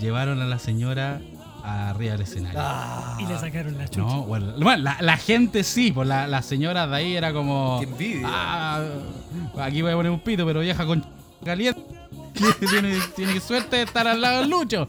[0.00, 1.20] Llevaron a la señora
[1.64, 2.60] arriba del escenario.
[3.20, 4.00] Y le sacaron la chucha.
[4.00, 7.78] No, bueno, bueno, la, la gente sí, pues la, la señora de ahí era como.
[7.80, 8.26] Qué envidia.
[8.28, 8.82] "Ah,
[9.60, 11.04] aquí voy a poner un pito, pero vieja con
[11.44, 11.80] caliente.
[12.70, 14.88] tiene, tiene suerte de estar al lado del Lucho.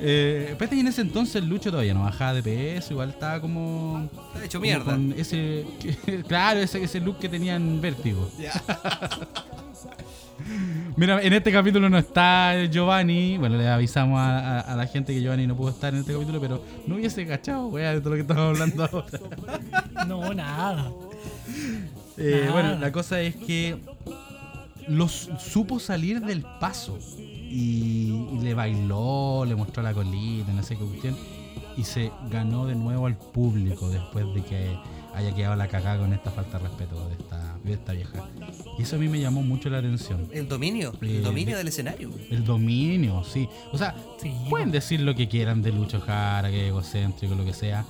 [0.00, 3.40] Eh, espérate, y en ese entonces el Lucho todavía no bajaba de peso, igual estaba
[3.40, 4.08] como.
[4.34, 4.84] Está hecho como mierda.
[4.84, 5.64] con ese,
[6.28, 8.28] claro, ese, ese look que tenía en vértigo.
[10.96, 13.38] Mira, en este capítulo no está Giovanni.
[13.38, 16.12] Bueno, le avisamos a, a- a la gente que Giovanni no pudo estar en este
[16.12, 19.18] capítulo, pero no hubiese cachado, wea, de todo lo que estamos hablando ahora.
[20.08, 20.90] No, nada.
[22.18, 22.52] Eh, Nada.
[22.52, 23.76] bueno, la cosa es que
[24.86, 26.98] los supo salir del paso
[27.54, 31.16] y, y le bailó, le mostró la colita, no sé qué cuestión,
[31.76, 34.76] y se ganó de nuevo al público después de que
[35.14, 38.24] haya quedado la cagada con esta falta de respeto de esta, de esta vieja.
[38.78, 40.26] Y eso a mí me llamó mucho la atención.
[40.32, 40.92] El dominio.
[41.02, 42.10] Eh, El dominio de- del escenario.
[42.30, 43.48] El dominio, sí.
[43.72, 47.44] O sea, Sí, pueden decir lo que quieran de Lucho Jara, que es egocéntrico, lo
[47.44, 47.84] que sea,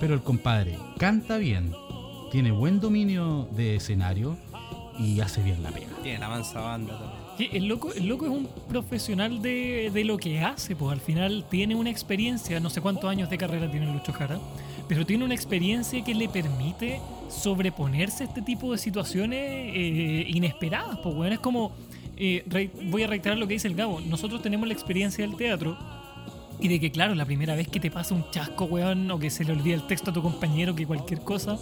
[0.00, 1.72] pero el compadre canta bien,
[2.30, 4.36] tiene buen dominio de escenario
[4.98, 5.88] y hace bien la pega.
[6.02, 7.21] Tiene la mansa banda también.
[7.38, 11.44] El loco, el loco es un profesional de, de lo que hace, pues al final
[11.50, 14.38] tiene una experiencia, no sé cuántos años de carrera tiene Lucho Jara,
[14.88, 19.40] pero tiene una experiencia que le permite sobreponerse a este tipo de situaciones
[19.74, 21.72] eh, inesperadas, pues bueno, es como,
[22.16, 25.78] eh, voy a reiterar lo que dice el Gabo, nosotros tenemos la experiencia del teatro
[26.60, 29.30] y de que claro, la primera vez que te pasa un chasco, weón, o que
[29.30, 31.58] se le olvida el texto a tu compañero, que cualquier cosa,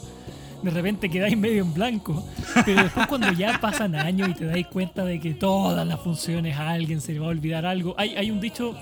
[0.63, 2.25] de repente quedáis medio en blanco.
[2.65, 6.57] Pero después cuando ya pasan años y te dais cuenta de que todas las funciones
[6.57, 7.95] a alguien se le va a olvidar algo.
[7.97, 8.77] Hay, hay un dicho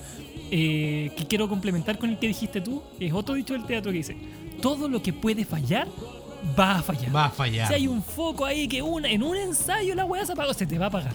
[0.50, 3.98] eh, que quiero complementar con el que dijiste tú, es otro dicho del teatro que
[3.98, 4.16] dice,
[4.62, 5.86] todo lo que puede fallar,
[6.58, 7.14] va a fallar.
[7.14, 7.68] Va a fallar.
[7.68, 10.66] Si hay un foco ahí que una, en un ensayo la weá se apagó, se
[10.66, 11.14] te va a apagar.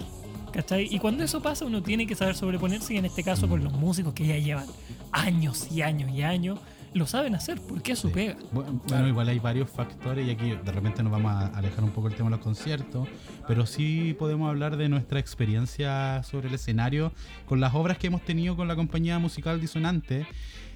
[0.52, 0.86] ¿Cachai?
[0.88, 3.72] Y cuando eso pasa, uno tiene que saber sobreponerse, y en este caso con los
[3.72, 4.66] músicos que ya llevan
[5.10, 6.60] años y años y años,
[6.94, 8.36] lo saben hacer, porque es su pega.
[8.52, 11.90] Bu- Bueno, igual hay varios factores y aquí de repente nos vamos a alejar un
[11.90, 13.08] poco el tema de los conciertos,
[13.48, 17.12] pero sí podemos hablar de nuestra experiencia sobre el escenario
[17.46, 20.26] con las obras que hemos tenido con la compañía musical Disonante,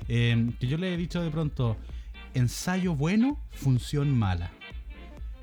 [0.08, 1.76] eh, que yo le he dicho de pronto,
[2.34, 4.50] ensayo bueno, función mala.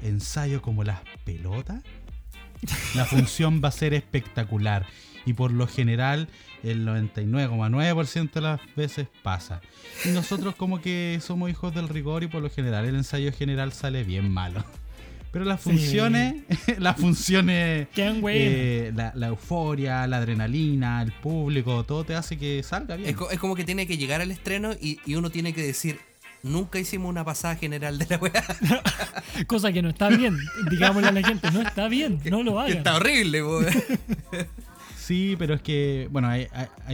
[0.02, 1.82] Ensayo como las pelotas,
[2.96, 4.86] la función va a ser espectacular
[5.26, 6.28] y por lo general
[6.66, 9.62] el 99,9% de las veces pasa.
[10.04, 13.72] Y nosotros como que somos hijos del rigor y por lo general el ensayo general
[13.74, 14.64] sale bien malo.
[15.32, 15.72] Pero las Sí.
[15.72, 16.36] funciones,
[16.80, 22.96] las funciones, eh, la, la euforia, la adrenalina, el público, todo te hace que salga
[22.96, 23.10] bien.
[23.10, 25.62] Es, co- es como que tiene que llegar al estreno y, y uno tiene que
[25.62, 26.00] decir,
[26.42, 28.46] nunca hicimos una pasada general de la weá.
[29.48, 30.38] Cosa que no está bien,
[30.70, 32.78] digámosle a la gente, no está bien, no lo hagan.
[32.78, 33.66] está horrible, weón.
[35.06, 36.48] Sí, pero es que, bueno, ahí,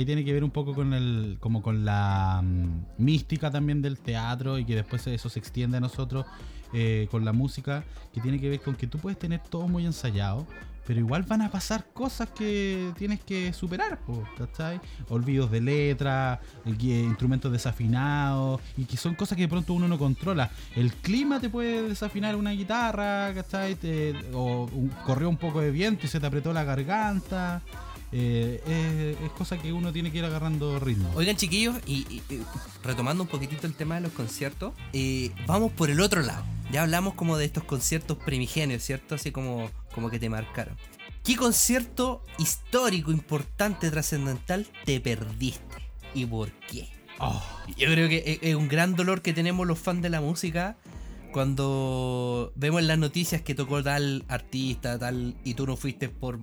[0.05, 4.57] tiene que ver un poco con el, como con la mm, mística también del teatro
[4.59, 6.25] y que después eso se extiende a nosotros
[6.73, 9.85] eh, con la música, que tiene que ver con que tú puedes tener todo muy
[9.85, 10.45] ensayado,
[10.85, 13.97] pero igual van a pasar cosas que tienes que superar,
[14.37, 14.81] ¿cachai?
[15.07, 20.51] Olvidos de letra, instrumentos desafinados, y que son cosas que de pronto uno no controla.
[20.75, 23.75] El clima te puede desafinar una guitarra, ¿cachai?
[23.75, 24.69] Te- o
[25.05, 27.61] corrió un poco de viento y se te apretó la garganta.
[28.13, 28.61] Eh,
[29.19, 31.09] es, es cosa que uno tiene que ir agarrando ritmo.
[31.15, 32.41] Oigan, chiquillos, y, y- y
[32.83, 36.43] retomando un poquitito el tema de los conciertos, eh, vamos por el otro lado.
[36.71, 39.15] Ya hablamos como de estos conciertos primigenios, ¿cierto?
[39.15, 40.75] Así como, como que te marcaron.
[41.23, 45.61] ¿Qué concierto histórico, importante, trascendental te perdiste?
[46.13, 46.89] ¿Y por qué?
[47.19, 47.41] Oh,
[47.77, 50.75] Yo creo que es- es un gran dolor que tenemos los fans de la música
[51.31, 56.39] cuando vemos en las noticias que tocó tal artista, tal, y tú no fuiste por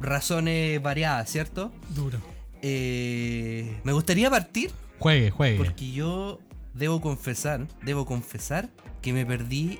[0.00, 1.72] razones variadas, ¿cierto?
[1.90, 2.18] Duro.
[2.62, 5.58] Eh, me gustaría partir juegue, juegue.
[5.58, 6.40] porque yo
[6.72, 8.70] debo confesar, debo confesar
[9.02, 9.78] que me perdí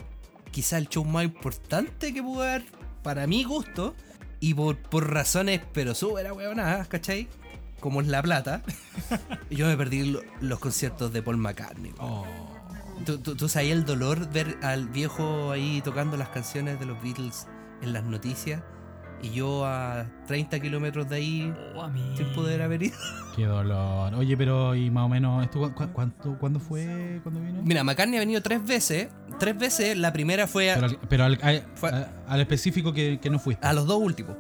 [0.50, 2.64] quizá el show más importante que pude haber
[3.03, 3.94] para mi gusto
[4.40, 7.29] y por, por razones pero súper ahueonadas, ¿cachai?
[7.81, 8.62] Como es La Plata,
[9.50, 11.92] yo me perdí lo- los conciertos de Paul McCartney.
[11.98, 12.24] Oh.
[13.05, 17.03] ¿Tú, tú, tú sabías el dolor ver al viejo ahí tocando las canciones de los
[17.03, 17.46] Beatles
[17.83, 18.62] en las noticias
[19.22, 22.96] y yo a 30 kilómetros de ahí Oh, sin poder haber ido?
[23.35, 24.14] Qué dolor.
[24.14, 27.62] Oye, pero y más o menos, ¿esto cu- cu- cuánto, ¿cuándo fue cuando vino?
[27.62, 29.09] Mira, McCartney ha venido tres veces.
[29.38, 32.92] Tres veces, la primera fue a, Pero, al, pero al, a- Fue- a- al específico
[32.92, 33.66] que, que no fuiste.
[33.66, 34.37] a los dos últimos,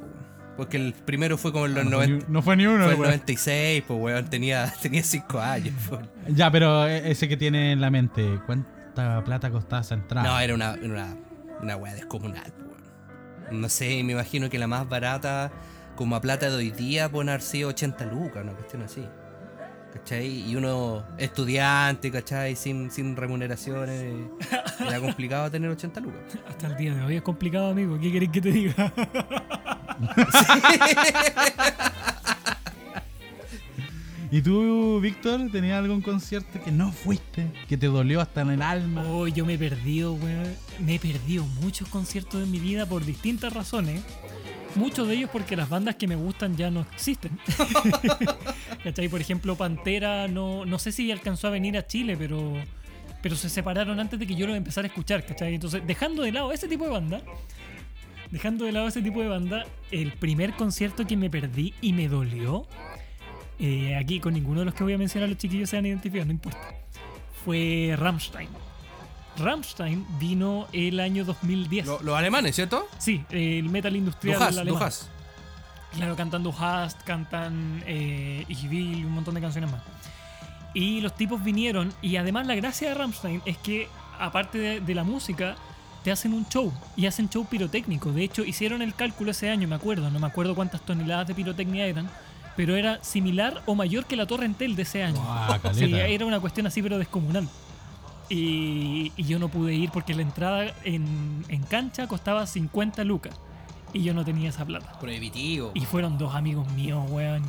[0.56, 2.26] porque el primero fue como en los no, fue 90.
[2.28, 2.84] ni, no fue ni uno.
[2.84, 3.10] Fue el weón.
[3.10, 5.74] 96, pues weón, tenía, tenía 5 años.
[5.88, 5.98] po.
[6.28, 10.28] Ya, pero e- ese que tiene en la mente, ¿cuánta plata costaba esa entrada?
[10.28, 11.16] No, era una, una,
[11.60, 12.52] una weá descomunal.
[13.50, 15.52] No sé, me imagino que la más barata,
[15.96, 19.06] como a plata de hoy día, pueden haber sido 80 lucas, una cuestión así.
[19.92, 20.50] ¿Cachai?
[20.50, 22.56] Y uno estudiante, ¿cachai?
[22.56, 24.26] Sin, sin remuneraciones.
[24.80, 26.20] Era complicado tener 80 lucas.
[26.48, 27.98] Hasta el día de hoy es complicado, amigo.
[28.00, 28.74] ¿Qué querés que te diga?
[34.34, 37.52] ¿Y tú, Víctor, tenías algún concierto que no fuiste?
[37.68, 39.04] Que te dolió hasta en el alma.
[39.06, 40.56] Oh, yo me he perdido, weón.
[40.80, 44.02] Me he perdido muchos conciertos en mi vida por distintas razones.
[44.74, 47.38] Muchos de ellos porque las bandas que me gustan ya no existen.
[48.82, 49.08] ¿Cachai?
[49.08, 52.54] Por ejemplo, Pantera, no, no sé si alcanzó a venir a Chile, pero,
[53.22, 55.54] pero se separaron antes de que yo los empezara a escuchar, ¿cachai?
[55.54, 57.22] Entonces, dejando de lado ese tipo de banda,
[58.32, 62.08] dejando de lado ese tipo de banda, el primer concierto que me perdí y me
[62.08, 62.66] dolió,
[63.58, 66.26] eh, aquí con ninguno de los que voy a mencionar los chiquillos se han identificado,
[66.26, 66.58] no importa,
[67.44, 68.48] fue Rammstein.
[69.36, 71.86] Rammstein vino el año 2010.
[71.86, 72.86] Lo- los alemanes, ¿cierto?
[72.98, 74.90] Sí, el metal industrial Lujas, alemán.
[75.96, 79.82] Claro, cantan Du Hast, cantan eh, Ich Will y un montón de canciones más.
[80.72, 83.88] Y los tipos vinieron, y además la gracia de Rammstein es que,
[84.18, 85.54] aparte de, de la música,
[86.02, 88.12] te hacen un show, y hacen show pirotécnico.
[88.12, 91.34] De hecho, hicieron el cálculo ese año, me acuerdo, no me acuerdo cuántas toneladas de
[91.34, 92.08] pirotecnia eran,
[92.56, 95.20] pero era similar o mayor que la Torre Entel de ese año.
[95.20, 95.74] Guau, caleta.
[95.74, 97.48] Sí, era una cuestión así, pero descomunal.
[98.28, 103.34] Y, y yo no pude ir porque la entrada en, en cancha costaba 50 lucas.
[103.92, 104.98] Y yo no tenía esa plata.
[104.98, 105.70] Prohibitivo.
[105.74, 107.42] Y fueron dos amigos míos, weón.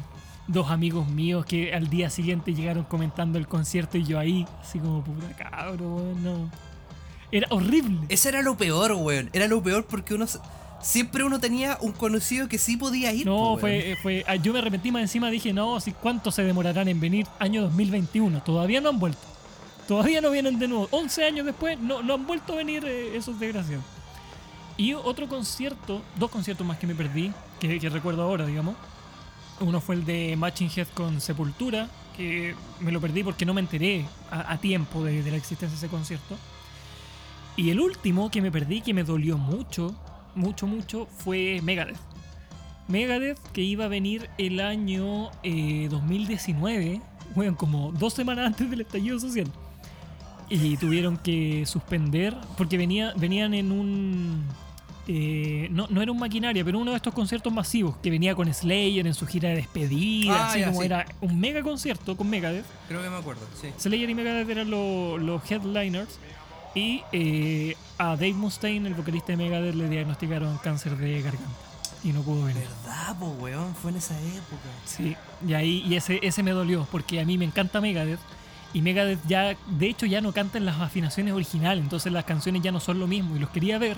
[0.47, 4.77] Dos amigos míos que al día siguiente llegaron comentando el concierto y yo ahí, así
[4.77, 6.51] como puta cabro, weón, no.
[7.31, 7.99] Era horrible.
[8.09, 9.29] Ese era lo peor, weón.
[9.33, 10.39] Era lo peor porque uno se,
[10.85, 13.25] siempre uno tenía un conocido que sí podía ir.
[13.25, 13.59] No, po, weón.
[13.59, 14.23] fue, fue.
[14.27, 17.63] ah, Yo me arrepentí más encima, dije, no, si cuánto se demorarán en venir año
[17.63, 18.43] 2021.
[18.43, 19.19] Todavía no han vuelto.
[19.87, 20.87] Todavía no vienen de nuevo.
[20.91, 23.83] 11 años después no, no han vuelto a venir eh, esos desgraciados.
[24.77, 28.75] Y otro concierto, dos conciertos más que me perdí, que, que recuerdo ahora, digamos.
[29.61, 33.61] Uno fue el de Matching Head con Sepultura, que me lo perdí porque no me
[33.61, 36.35] enteré a, a tiempo de, de la existencia de ese concierto.
[37.55, 39.95] Y el último que me perdí, que me dolió mucho,
[40.35, 41.97] mucho, mucho, fue Megadeth.
[42.87, 47.01] Megadeth que iba a venir el año eh, 2019,
[47.33, 49.47] bueno, como dos semanas antes del estallido social.
[50.49, 54.43] Y tuvieron que suspender porque venía, venían en un...
[55.07, 58.53] eh, no, no era un maquinaria, pero uno de estos conciertos masivos que venía con
[58.53, 60.85] Slayer en su gira de despedida, Ah, así ya, como sí.
[60.85, 62.65] era un mega concierto con Megadeth.
[62.87, 63.69] Creo que me acuerdo, sí.
[63.79, 66.19] Slayer y Megadeth eran lo- los headliners.
[66.75, 71.49] Y eh, a Dave Mustaine, el vocalista de Megadeth, le diagnosticaron cáncer de garganta.
[72.03, 72.63] Y no pudo venir.
[72.83, 73.73] ¿Verdad, po, weón?
[73.75, 74.69] Fue en esa época.
[74.85, 75.15] Sí,
[75.47, 78.19] y ahí y ese, ese me dolió, porque a mí me encanta Megadeth.
[78.73, 82.61] Y Megadeth ya, de hecho, ya no canta en las afinaciones originales, entonces las canciones
[82.61, 83.35] ya no son lo mismo.
[83.35, 83.97] Y los quería ver,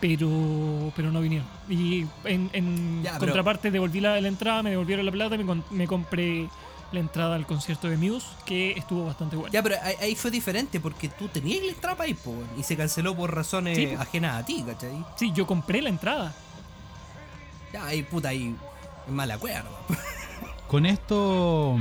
[0.00, 1.46] pero pero no vinieron.
[1.68, 5.62] Y en, en Ya, pero- contraparte devolví la, la entrada, me devolvieron la plata, me,
[5.70, 6.48] me compré
[6.92, 9.52] la entrada al concierto de Muse, que estuvo bastante bueno.
[9.52, 12.62] Ya, pero ahí, ahí fue diferente porque tú tenías la entrada para ir, po, y
[12.62, 15.04] se canceló por razones Sí, ajenas a ti, ¿cachai?
[15.16, 16.34] Sí, yo compré la entrada.
[17.72, 18.54] Ya, ahí, puta, ahí.
[19.06, 19.64] Es mala cuerda.
[20.68, 21.76] Con esto,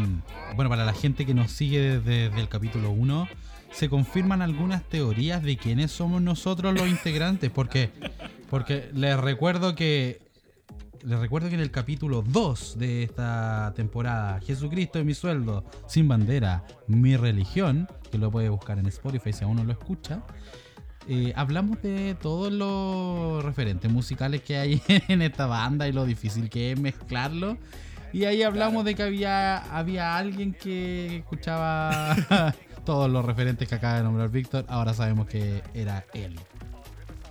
[0.55, 3.27] bueno, para la gente que nos sigue desde, desde el capítulo 1,
[3.71, 7.49] se confirman algunas teorías de quiénes somos nosotros los integrantes.
[7.51, 7.91] Porque,
[8.49, 10.21] porque les recuerdo que.
[11.03, 16.07] Les recuerdo que en el capítulo 2 de esta temporada, Jesucristo es mi sueldo, sin
[16.07, 20.21] bandera, mi religión, que lo puede buscar en Spotify si aún no lo escucha,
[21.07, 26.49] eh, hablamos de todos los referentes musicales que hay en esta banda y lo difícil
[26.49, 27.57] que es mezclarlo.
[28.13, 32.15] Y ahí hablamos de que había, había alguien que escuchaba
[32.85, 34.65] todos los referentes que acaba de nombrar Víctor.
[34.67, 36.37] Ahora sabemos que era él.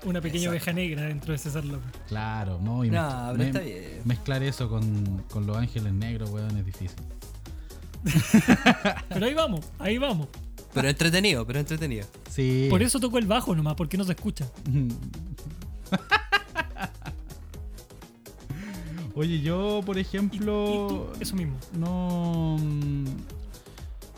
[0.05, 0.51] Una pequeña Exacto.
[0.51, 1.91] oveja negra dentro de César López.
[2.09, 2.85] Claro, ¿no?
[2.85, 4.01] Y No, pero está bien.
[4.05, 6.91] mezclar eso con, con los ángeles negros, weón, es difícil.
[9.11, 10.29] Pero ahí vamos, ahí vamos.
[10.73, 12.07] Pero entretenido, pero entretenido.
[12.31, 12.67] Sí.
[12.71, 14.47] Por eso tocó el bajo nomás, porque no se escucha.
[19.15, 20.73] Oye, yo, por Y, ejemplo.
[20.73, 21.57] y tú, eso mismo.
[21.75, 22.57] no.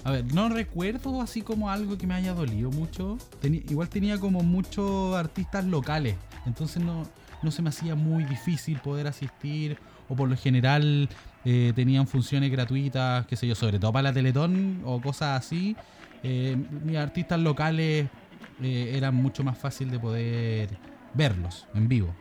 [0.05, 3.19] A ver, no recuerdo así como algo que me haya dolido mucho.
[3.43, 6.17] Igual tenía como muchos artistas locales.
[6.45, 7.05] Entonces no,
[7.43, 9.79] no se me hacía muy difícil poder asistir.
[10.09, 11.09] O por lo general
[11.45, 15.77] eh, tenían funciones gratuitas, qué sé yo, sobre todo para la Teletón o cosas así.
[16.25, 18.09] Eh, mis artistas locales
[18.61, 20.79] eh, eran mucho más fácil de poder
[21.15, 22.15] verlos en vivo.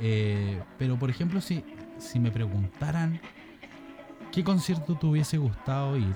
[0.00, 1.64] Eh, pero por ejemplo, si,
[1.98, 3.20] si me preguntaran
[4.32, 6.14] qué concierto te hubiese gustado ir,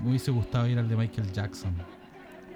[0.00, 1.74] me hubiese gustado ir al de Michael Jackson,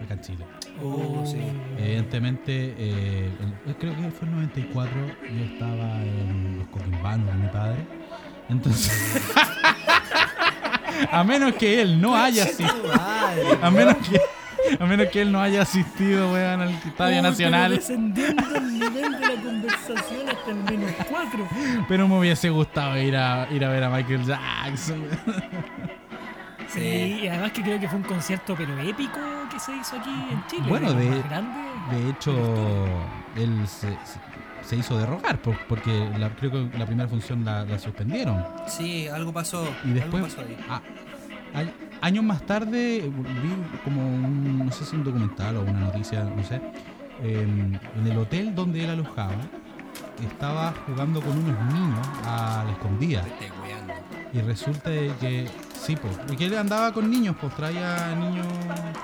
[0.03, 0.45] acá en Chile.
[0.82, 1.39] Oh, sí.
[1.78, 3.30] Evidentemente, eh,
[3.66, 7.87] el- creo que fue el 94, yo estaba en los coquimbanos de mi padre.
[8.49, 9.22] Entonces,
[11.11, 12.93] a menos que él no haya asistido,
[13.62, 14.20] a menos que,
[14.78, 17.70] a menos que él no haya asistido, weón, al Estadio Uy, Nacional.
[17.70, 21.49] pero descendiendo el nivel de la conversación hasta el menos cuatro.
[21.89, 25.05] Pero me hubiese gustado ir a, ir a ver a Michael Jackson.
[26.81, 29.18] Sí, y además que creo que fue un concierto pero épico
[29.51, 30.64] que se hizo aquí en Chile.
[30.68, 31.97] Bueno, de- más grande.
[31.97, 32.35] De hecho,
[33.37, 38.45] él se, hizo derrogar por- porque la, creo que la primera función la, la suspendieron.
[38.66, 39.66] Sí, algo pasó.
[39.85, 40.57] Y después, algo pasó ahí.
[40.68, 45.72] a- a- años más tarde, vi como un, no sé si un documental o una
[45.81, 46.61] noticia, no sé,
[47.22, 49.33] em, en el hotel donde él alojaba,
[50.29, 53.22] estaba jugando con unos niños a la escondida.
[54.33, 55.49] Y resulta que,
[55.81, 58.47] sí, pues, y que él andaba con niños, pues traía niños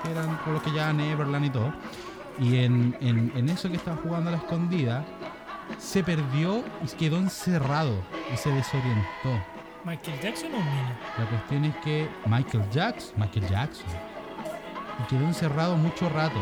[0.03, 1.73] que eran con los que ya Neverland y todo.
[2.39, 5.05] Y en, en, en eso que estaba jugando a la escondida,
[5.79, 8.03] se perdió y quedó encerrado
[8.33, 9.43] y se desorientó.
[9.85, 10.97] Michael Jackson o un niño.
[11.19, 13.87] La cuestión es que Michael Jackson, Michael Jackson,
[15.01, 16.39] y quedó encerrado mucho rato.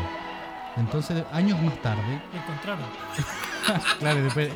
[0.77, 2.85] Entonces, años más tarde, Lo encontraron.
[3.99, 4.49] Claro, y después.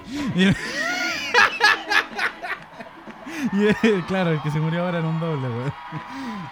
[3.83, 5.73] Y, claro, el que se murió ahora era un doble, weón.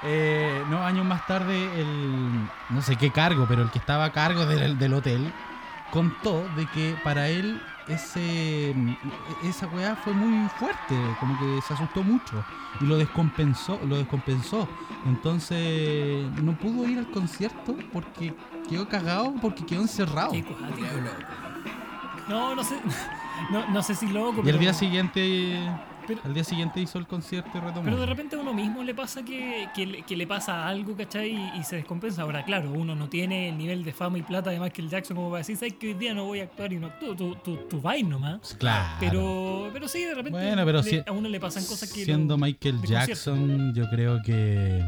[0.05, 2.49] Eh, no, años más tarde, el.
[2.69, 5.31] No sé qué cargo, pero el que estaba a cargo del, del hotel
[5.91, 8.75] contó de que para él ese
[9.43, 12.43] esa weá fue muy fuerte, como que se asustó mucho
[12.81, 14.67] y lo descompensó, lo descompensó.
[15.05, 18.33] Entonces no pudo ir al concierto porque
[18.67, 20.31] quedó cagado porque quedó encerrado.
[20.31, 20.43] Qué.
[22.27, 22.75] No, no sé.
[23.49, 25.59] No, no sé si loco, Y el día siguiente.
[26.07, 27.83] Pero- Al día siguiente hizo el concierto y retomó.
[27.83, 30.95] pero de repente a uno mismo le pasa que, que, le- que le pasa algo,
[30.95, 31.31] ¿cachai?
[31.35, 32.23] Y, y se descompensa.
[32.23, 35.29] Ahora, claro, uno no tiene el nivel de fama y plata de Michael Jackson como
[35.29, 37.15] para decir, ¿sabes que hoy día no voy a actuar y no actúo?
[37.15, 38.55] Tú, tú, tú vais nomás.
[38.59, 38.95] Claro.
[38.99, 42.03] Pero, pero sí, de repente Bueno, pero le- si- a uno le pasan cosas que...
[42.05, 44.83] Siendo lo- Michael Jackson, yo creo que.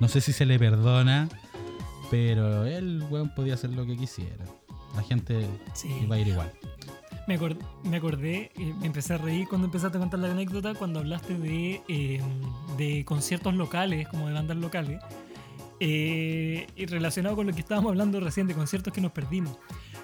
[0.00, 1.28] No sé si se le perdona,
[2.10, 4.44] pero él, weón, podía hacer lo que quisiera.
[4.94, 5.88] La gente Sí.
[6.02, 6.52] iba a ir igual.
[7.26, 10.74] Me, acor- me acordé, eh, me empecé a reír cuando empezaste a contar la anécdota,
[10.74, 12.20] cuando hablaste de, eh,
[12.76, 15.00] de conciertos locales, como de bandas locales,
[15.80, 19.58] eh, y relacionado con lo que estábamos hablando recién de conciertos que nos perdimos.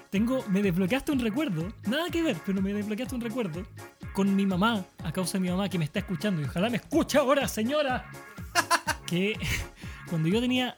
[0.09, 3.63] Tengo, me desbloqueaste un recuerdo, nada que ver, pero me desbloqueaste un recuerdo
[4.13, 6.77] con mi mamá, a causa de mi mamá que me está escuchando, y ojalá me
[6.77, 8.05] escuche ahora, señora,
[9.07, 9.33] que
[10.09, 10.75] cuando yo tenía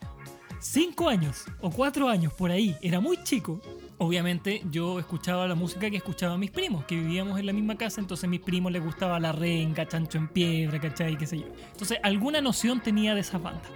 [0.62, 3.60] 5 años o 4 años por ahí, era muy chico,
[3.98, 8.02] obviamente yo escuchaba la música que escuchaban mis primos, que vivíamos en la misma casa,
[8.02, 11.18] entonces a mis primos les gustaba La Renga, Chancho en Piedra, ¿cachai?
[11.18, 11.46] qué sé yo.
[11.72, 13.72] Entonces alguna noción tenía de esas bandas.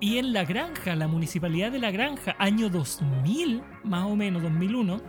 [0.00, 5.00] Y en La Granja, la municipalidad de La Granja, año 2000, más o menos 2001,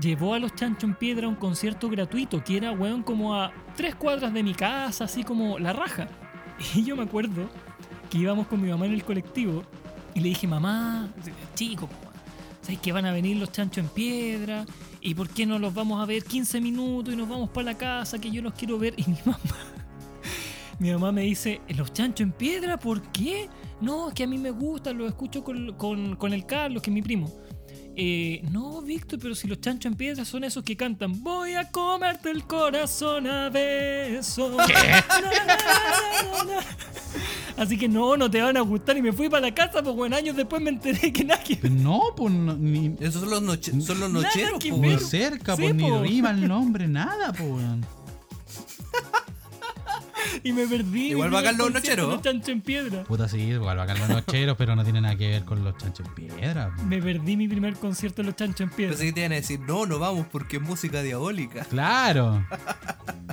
[0.00, 3.52] llevó a los Chancho en Piedra a un concierto gratuito, que era, weón, como a
[3.76, 6.08] tres cuadras de mi casa, así como la raja.
[6.74, 7.48] Y yo me acuerdo
[8.08, 9.64] que íbamos con mi mamá en el colectivo
[10.14, 11.08] y le dije, mamá,
[11.54, 11.88] chico,
[12.62, 14.64] ¿sabes que van a venir los chanchos en piedra?
[15.00, 17.74] ¿Y por qué no los vamos a ver 15 minutos y nos vamos para la
[17.76, 18.94] casa que yo los quiero ver?
[18.98, 19.38] Y mi mamá,
[20.78, 22.76] mi mamá me dice, ¿los chanchos en piedra?
[22.78, 23.48] ¿Por qué?
[23.80, 26.90] No, es que a mí me gusta, los escucho con, con- con el Carlos, que
[26.90, 27.30] es mi primo.
[27.94, 31.70] Eh, no, Víctor, pero si los chanchos en piedra son esos que cantan Voy a
[31.70, 34.56] comerte el corazón a besos.
[37.56, 38.96] Así que no, no te van a gustar.
[38.96, 41.60] Y me fui para la casa, pues bueno, años después me enteré que nadie.
[41.70, 44.98] No, pues no, ni, Esos son los, noche- son los nocheros, weón.
[44.98, 46.00] cerca, Sí, pues ni po.
[46.02, 47.64] rima el nombre, nada, pues.
[50.44, 51.10] Y me perdí.
[51.10, 52.16] Igual bacán los nocheros.
[52.16, 53.04] de Chancho en piedra.
[53.04, 56.06] Puta, sí, igual bacán los nocheros, pero no tiene nada que ver con los chanchos
[56.06, 56.74] en piedra.
[56.86, 58.90] Me perdí mi primer concierto de los chanchos en piedra.
[58.92, 61.64] Pensé que te iban a decir, no, no vamos porque es música diabólica.
[61.64, 62.44] Claro.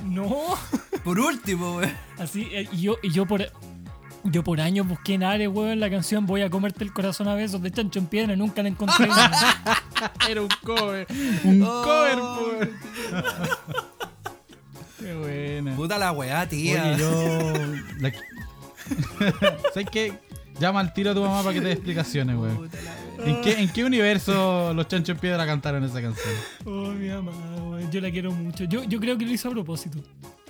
[0.04, 0.56] No.
[1.04, 1.92] Por último, weón.
[2.18, 3.52] Así, eh, y yo, y yo por.
[4.24, 7.34] Yo por años busqué en Ares, weón, la canción Voy a comerte el corazón a
[7.34, 9.08] besos de Chancho en Piedra y nunca la encontré.
[10.28, 11.06] Era un cover.
[11.44, 11.82] Un Oh.
[11.82, 12.70] cover.
[15.62, 15.76] Buena.
[15.76, 16.92] Puta la weá, tía.
[16.94, 17.52] Oye, yo.
[18.00, 18.12] la-
[19.74, 20.12] ¿Sabes qué?
[20.58, 22.56] Llama al tiro a tu mamá para que te dé explicaciones, weón.
[22.56, 22.90] Puta la
[23.24, 23.28] weá.
[23.36, 26.34] ¿En qué, ¿En qué universo los chanchos en piedra cantaron esa canción?
[26.66, 27.30] oh, mi mamá,
[27.62, 28.64] weón, yo la quiero mucho.
[28.64, 29.98] Yo, yo creo que lo hizo a propósito.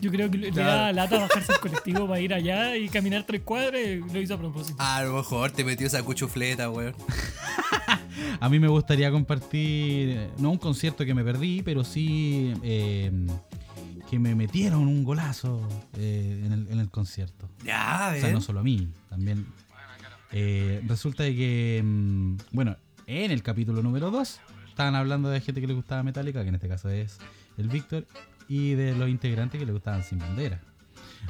[0.01, 0.71] Yo creo que le, Claro.
[0.71, 3.81] da lata bajarse al colectivo para ir allá y caminar tres cuadras
[4.13, 4.77] lo hizo a propósito.
[4.83, 6.95] A lo mejor te metió esa cuchufleta, weón.
[8.41, 13.11] A mí me gustaría compartir, eh, no un concierto que me perdí, pero sí eh,
[14.11, 15.61] que me metieron un golazo
[15.97, 17.49] eh, en, el, en el concierto.
[17.65, 19.47] Ya, O sea, no solo a mí, también.
[20.33, 25.61] Eh, resulta de que, mm, bueno, en el capítulo número 2 estaban hablando de gente
[25.61, 27.19] que le gustaba Metallica, que en este caso es
[27.57, 28.05] el Víctor,
[28.49, 30.61] y de los integrantes que le gustaban Sin Bandera.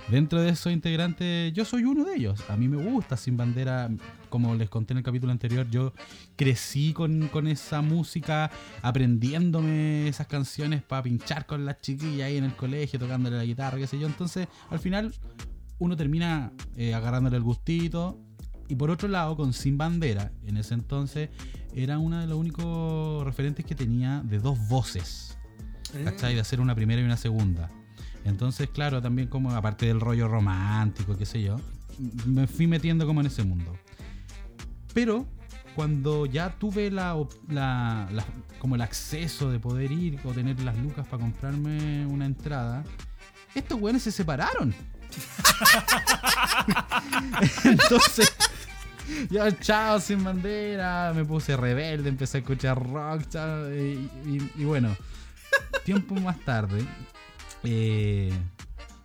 [0.08, 2.48] Dentro de esos integrantes, yo soy uno de ellos.
[2.48, 3.90] A mí me gusta Sin Bandera.
[4.30, 5.92] Como les conté en el capítulo anterior, yo
[6.36, 8.50] crecí con, con esa música,
[8.80, 13.76] aprendiéndome esas canciones para pinchar con las chiquillas ahí en el colegio, tocándole la guitarra,
[13.76, 14.06] qué sé yo.
[14.06, 15.12] Entonces, al final,
[15.78, 18.18] uno termina eh, agarrándole el gustito.
[18.68, 21.28] Y por otro lado, con Sin Bandera, en ese entonces,
[21.74, 25.36] era uno de los únicos referentes que tenía de dos voces.
[26.04, 26.34] ¿Cachai?
[26.34, 27.68] De hacer una primera y una segunda.
[28.24, 31.56] Entonces, claro, también como aparte del rollo romántico, qué sé yo,
[32.26, 33.76] me fui metiendo como en ese mundo.
[34.94, 35.26] Pero
[35.74, 37.16] cuando ya tuve la,
[38.58, 42.84] como el acceso de poder ir o tener las lucas para comprarme una entrada,
[43.54, 44.74] estos güeyes se separaron.
[47.64, 48.32] Entonces,
[49.30, 53.22] yo chao sin bandera, me puse rebelde, empecé a escuchar rock,
[54.56, 54.96] y bueno,
[55.84, 56.84] tiempo más tarde,
[57.64, 58.32] eh,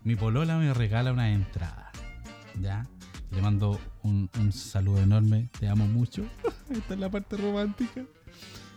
[0.04, 1.92] mi polola me regala una entrada,
[2.62, 2.86] ¿ya?
[3.32, 6.24] Le mando un, un saludo enorme, te amo mucho.
[6.70, 8.02] Esta es la parte romántica.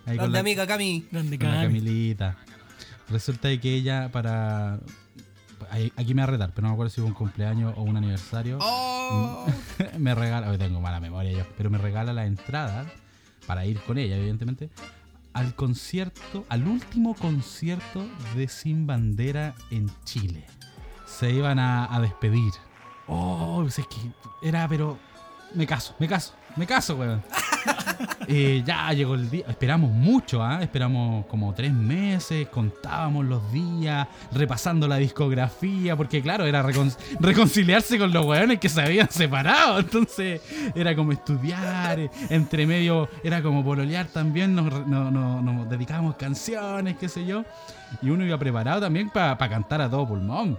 [0.07, 1.07] Ahí con Grande la- amiga Cami.
[1.11, 1.67] Grande con la Cami.
[1.67, 2.37] Camilita.
[3.09, 4.81] Resulta de que ella para...
[5.97, 7.97] Aquí me va a retar, pero no me acuerdo si fue un cumpleaños o un
[7.97, 8.59] aniversario.
[8.61, 9.47] Oh.
[9.99, 12.87] me regala, hoy tengo mala memoria yo, pero me regala la entrada
[13.47, 14.71] para ir con ella, evidentemente,
[15.33, 20.45] al concierto, al último concierto de Sin Bandera en Chile.
[21.07, 22.53] Se iban a, a despedir.
[23.09, 24.11] Oh, es que
[24.47, 24.99] era, pero
[25.55, 27.23] me caso, me caso, me caso, weón.
[28.31, 29.47] Eh, ya llegó el día.
[29.49, 30.63] Esperamos mucho, ¿ah?
[30.63, 37.99] Esperamos como tres meses, contábamos los días, repasando la discografía, porque claro, era recon- reconciliarse
[37.99, 39.79] con los weones que se habían separado.
[39.81, 40.43] Entonces
[40.75, 46.17] era como estudiar, eh, entre medio era como pololear también, nos, no- no- nos dedicábamos
[46.17, 47.45] canciones, qué sé yo.
[48.03, 50.59] Y uno iba preparado también para cantar a todo pulmón.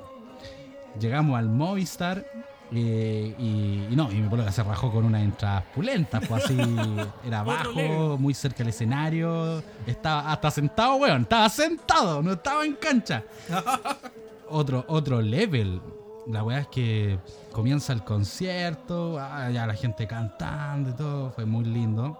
[1.00, 2.26] Llegamos al Movistar
[2.72, 6.58] eh, y, y no, y mi polola se rajó con unas entradas pulentas, pues así,
[7.26, 12.76] era bajo, muy cerca del escenario, estaba hasta sentado, weón, estaba sentado, no estaba en
[12.76, 13.24] cancha.
[14.50, 15.82] otro, otro level.
[16.28, 17.18] La weá es que
[17.52, 22.18] comienza el concierto, ah, ya la gente cantando y todo, fue muy lindo.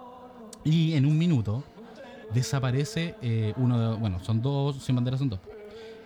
[0.64, 1.64] Y en un minuto
[2.34, 5.40] desaparece eh, uno de, bueno, son dos, sin bandera son dos.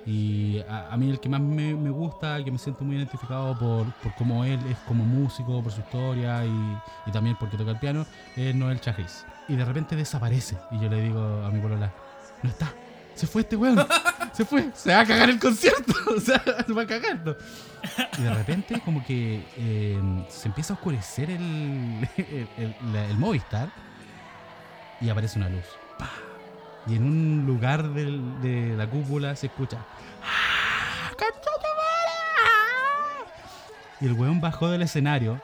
[0.05, 3.57] Y a, a mí el que más me, me gusta, que me siento muy identificado
[3.57, 7.71] por, por cómo él es como músico, por su historia y, y también porque toca
[7.71, 9.25] el piano, es Noel Chagris.
[9.47, 10.57] Y de repente desaparece.
[10.71, 11.93] Y yo le digo a mi polola,
[12.41, 12.73] no está,
[13.15, 13.85] se fue este weón,
[14.33, 17.21] se fue, se va a cagar el concierto, o sea, se va a cagar.
[17.25, 17.35] ¿no?
[18.17, 23.69] Y de repente como que eh, se empieza a oscurecer el, el, el Movistar
[24.99, 25.65] y aparece una luz.
[25.97, 26.32] ¡Pah!
[26.87, 29.77] Y en un lugar del- de la cúpula se escucha.
[30.23, 31.29] "¡Ah, madre!".
[34.01, 35.39] Y el weón bajó del escenario.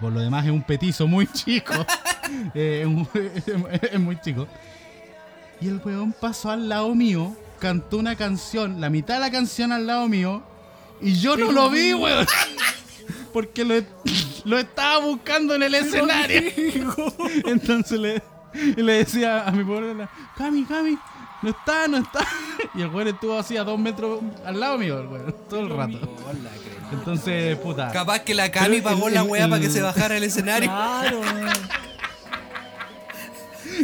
[0.00, 1.74] Por lo demás es un petizo muy chico.
[2.54, 2.86] Eh,
[3.92, 4.48] es, muy chico.
[5.60, 9.70] Y el weón pasó al lado mío, cantó una canción, la mitad de la canción
[9.70, 10.42] al lado mío,
[11.02, 12.26] y yo no lo vi, weón.
[13.34, 13.74] Porque lo,
[14.44, 16.40] lo estaba buscando en el escenario.
[17.44, 18.22] Entonces le,
[18.76, 20.98] le decía a mi polola, Cami, Cami,
[21.42, 22.20] no está, no está.
[22.74, 25.70] Y el weón estuvo así a dos metros al lado mío, el weón, todo el
[25.70, 25.98] rato.
[26.92, 27.90] Entonces, puta.
[27.90, 30.24] Capaz que la Cami Pero pagó el- la el- weá para que se bajara el
[30.24, 30.68] escenario.
[30.70, 31.48] Claro, weón.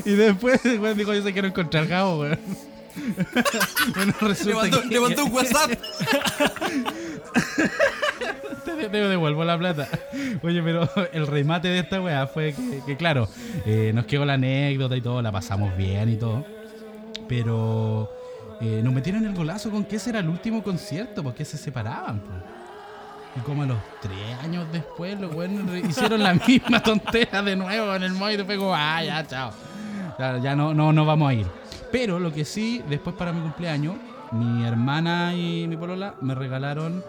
[0.04, 2.38] Y después el weón dijo, yo se quiero encontrar Gabo, weón.
[3.94, 5.70] bueno, Le resulta mandó, que le mandó un WhatsApp.
[8.90, 9.88] te, devuelvo la plata.
[10.42, 12.54] Oye, pero el remate de esta weá fue
[12.86, 13.28] que, claro,
[13.66, 16.44] eh, nos quedó la anécdota y todo, la pasamos bien y todo.
[17.28, 18.10] Pero
[18.60, 22.22] eh, nos metieron el golazo con que ese era el último concierto, porque se separaban.
[23.36, 27.94] Y como a los tres años después, los re- hicieron la misma tontera de nuevo
[27.94, 29.50] en el móvil y después ah, ya, chao.
[30.18, 31.46] Ya, ya no, no, no vamos a ir.
[31.92, 33.94] Pero lo que sí, después para mi cumpleaños,
[34.32, 37.02] mi hermana y mi polola me regalaron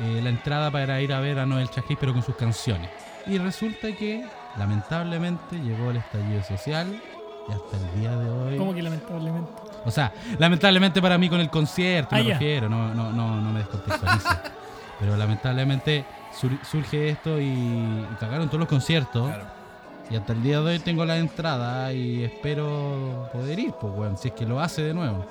[0.00, 2.88] eh, la entrada para ir a ver a Noel Chagris, pero con sus canciones.
[3.26, 4.24] Y resulta que,
[4.58, 7.00] lamentablemente, llegó el estallido social
[7.48, 8.58] y hasta el día de hoy...
[8.58, 9.50] Como que lamentablemente.
[9.84, 12.32] O sea, lamentablemente para mí con el concierto, Ah, me ya.
[12.34, 14.28] refiero, no, no, no, no me descontextualice.
[15.00, 19.30] Pero lamentablemente sur- surge esto y, y cagaron todos los conciertos.
[20.10, 24.16] Y hasta el día de hoy tengo la entrada y espero poder ir, pues, weón,
[24.18, 25.24] si es que lo hace de nuevo.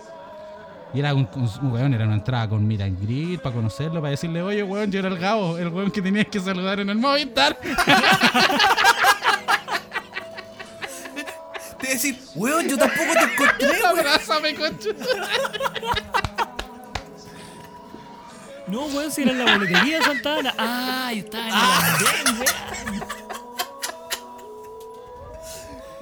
[0.93, 4.01] Y era un, un- un weón, era una entrada con Mira and Greet para conocerlo,
[4.01, 6.89] para decirle, oye, weón, yo era el Gabo, el weón que tenías que saludar en
[6.89, 7.57] el Movistar.
[11.79, 13.83] Te iba a decir, weón, yo tampoco te encontré.
[13.87, 14.55] Abrázame.
[18.67, 20.53] No, weón, si era en la boletería de Santa Ana.
[20.57, 22.39] Ah, yo estaba en el andén,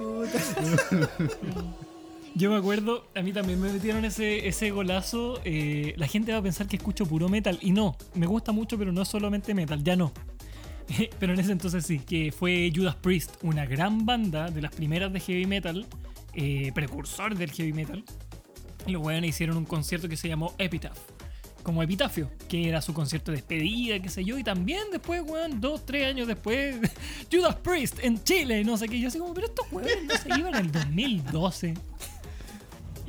[0.00, 1.79] weón.
[2.34, 5.40] Yo me acuerdo, a mí también me metieron ese, ese golazo.
[5.44, 7.58] eh, la gente va a pensar que escucho puro metal.
[7.60, 10.12] Y no, me gusta mucho, pero no solamente metal, ya no.
[11.18, 15.12] pero en ese entonces sí, que fue Judas Priest, una gran banda de las primeras
[15.12, 15.86] de heavy metal,
[16.34, 18.04] eh, precursor del heavy metal.
[18.86, 20.98] Los weones hicieron un concierto que se llamó Epitaph
[21.62, 25.60] como epitafio, que era su concierto de despedida, qué sé yo, y también después, weón,
[25.60, 26.76] dos, tres años después,
[27.32, 30.38] Judas Priest en Chile, no sé qué, yo así como, pero estos weones no se
[30.38, 31.74] iban en el 2012.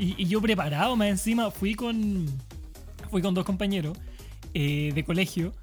[0.02, 2.26] Y, y yo preparado, más encima, fui con,
[3.12, 3.98] fui con dos compañeros
[4.54, 5.54] eh, de colegio,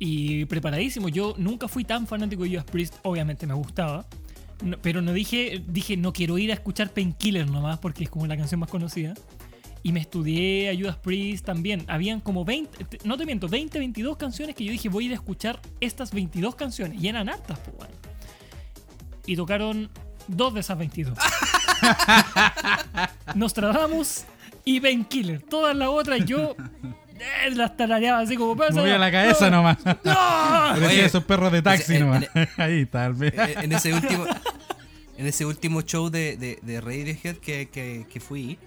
[0.00, 4.04] y preparadísimo, yo nunca fui tan fanático de Judas Priest, obviamente me gustaba,
[4.64, 8.26] no- pero no dije, dije, no quiero ir a escuchar Painkiller nomás, porque es como
[8.26, 9.14] la canción más conocida.
[9.84, 11.84] Y me estudié a Judas Priest también.
[11.88, 15.06] Habían como 20, te- no te miento, 20, 22 canciones que yo dije voy a
[15.08, 17.00] ir a escuchar estas 22 canciones.
[17.02, 17.92] Y eran hartas, pues, weón.
[19.26, 19.90] Y tocaron
[20.26, 21.16] dos de esas 22.
[23.34, 24.24] Nostradamus
[24.64, 25.42] y Painkiller.
[25.42, 26.54] Todas las otras yo
[27.18, 28.74] eh, las tarareaba así como pasa.
[28.74, 29.78] Movía la cabeza nomás.
[30.04, 30.74] ¡No!
[30.86, 32.28] Oye, esos perros de taxi en- nomás.
[32.34, 33.34] en- Ahí tal vez.
[33.36, 34.24] En ese último
[35.16, 38.58] en ese último show de, de, de Radiohead que, que, que fui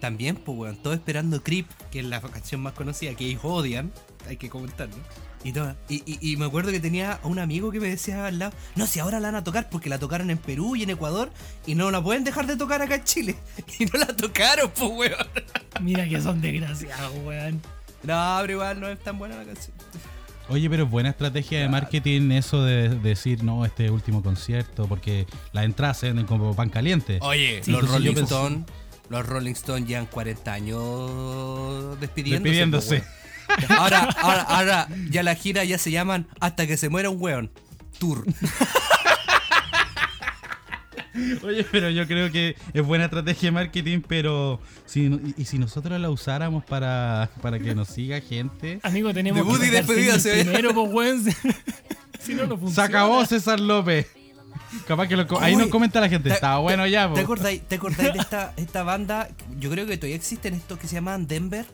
[0.00, 3.92] también pues weón todo esperando Creep que es la canción más conocida que ellos odian
[4.28, 4.96] hay que comentarlo
[5.44, 5.76] Y, todo.
[5.88, 8.86] Y, y- y me acuerdo que tenía un amigo que me decía al lado, no,
[8.86, 11.30] si ahora la van a tocar porque la tocaron en Perú y en Ecuador
[11.66, 13.36] y no la pueden dejar de tocar acá en Chile.
[13.78, 15.26] Y no la tocaron, pues, weón.
[15.80, 17.60] Mira que son desgraciados, weón.
[18.02, 19.76] No, pero igual no es tan buena la canción.
[20.48, 24.86] Oye, pero es buena estrategia de marketing eso de, de decir, no, este último concierto,
[24.86, 27.18] porque las entradas se venden como pan caliente.
[27.22, 28.64] Oye, Sí, los yo Rolling pensé- Stones,
[29.08, 32.42] los Rolling Stones llevan 40 años despidiéndose.
[32.50, 33.04] Despidiéndose.
[33.70, 37.50] Ahora, ahora, ahora, ya la gira ya se llaman Hasta que se muera un weón.
[37.98, 38.24] Tour.
[41.42, 45.58] Oye, pero yo creo que es buena estrategia de marketing, pero si, y, y si
[45.58, 50.30] nosotros la usáramos para, para que nos siga gente, Amigo, tenemos Debut que despedida, se
[50.36, 50.44] ve.
[50.44, 51.24] primero, pues, weón.
[52.20, 52.74] si no, no funciona.
[52.74, 54.08] se acabó César López.
[54.86, 57.62] Capaz que lo ahí Uy, nos comenta la gente, te- estaba bueno ya, ¿Te acordáis,
[57.62, 59.28] ¿Te acordáis de esta, esta banda?
[59.58, 61.64] Yo creo que todavía existen estos que se llaman Denver.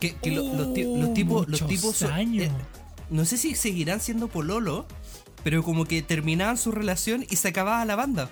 [0.00, 1.48] Que, que lo- los, los tipos.
[1.48, 2.46] Los tipos son- años.
[2.46, 2.50] eh,
[3.10, 4.86] no sé si seguirán siendo pololo,
[5.44, 8.30] pero como que terminaban su relación y se acababa la banda.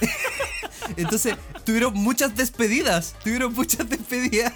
[0.96, 3.14] Entonces, tuvieron muchas despedidas.
[3.22, 4.52] Tuvieron muchas despedidas.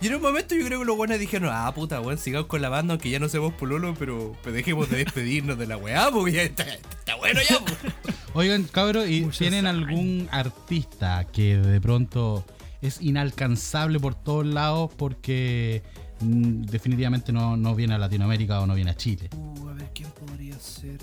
[0.00, 2.62] Y en un momento yo creo que los buenos dijeron, ah, puta, weón, sigamos con
[2.62, 6.32] la banda, aunque ya no seamos pololo, pero, dejemos de despedirnos de la weá, porque
[6.32, 7.76] ya está, está bueno ya, pues".
[8.34, 9.88] Oigan, cabros, ¿y Muchos tienen años.
[9.88, 12.44] algún artista que de pronto
[12.80, 15.82] es inalcanzable por todos lados porque
[16.20, 19.30] definitivamente no, no viene a Latinoamérica o no viene a Chile?
[19.36, 20.98] Uh, a ver, ¿quién podría ser?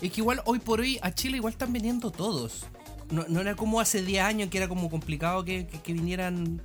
[0.00, 2.64] Es que igual hoy por hoy a Chile igual están viniendo todos.
[3.10, 6.62] No, no era como hace 10 años que era como complicado que, que- que vinieran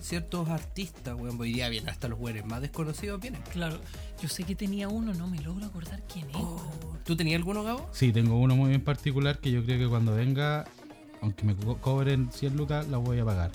[0.00, 1.40] ciertos artistas, weón.
[1.40, 3.42] Hoy día vienen hasta los güeyes más desconocidos vienen.
[3.52, 3.78] Claro,
[4.20, 6.36] yo sé que tenía uno, no me logro acordar quién es.
[6.36, 6.60] Oh,
[7.04, 7.88] ¿Tú tenías alguno, Gabo?
[7.92, 10.66] Sí, tengo uno muy en particular que yo creo que cuando venga,
[11.22, 13.50] aunque me co- cobren 100 lucas, la voy a pagar.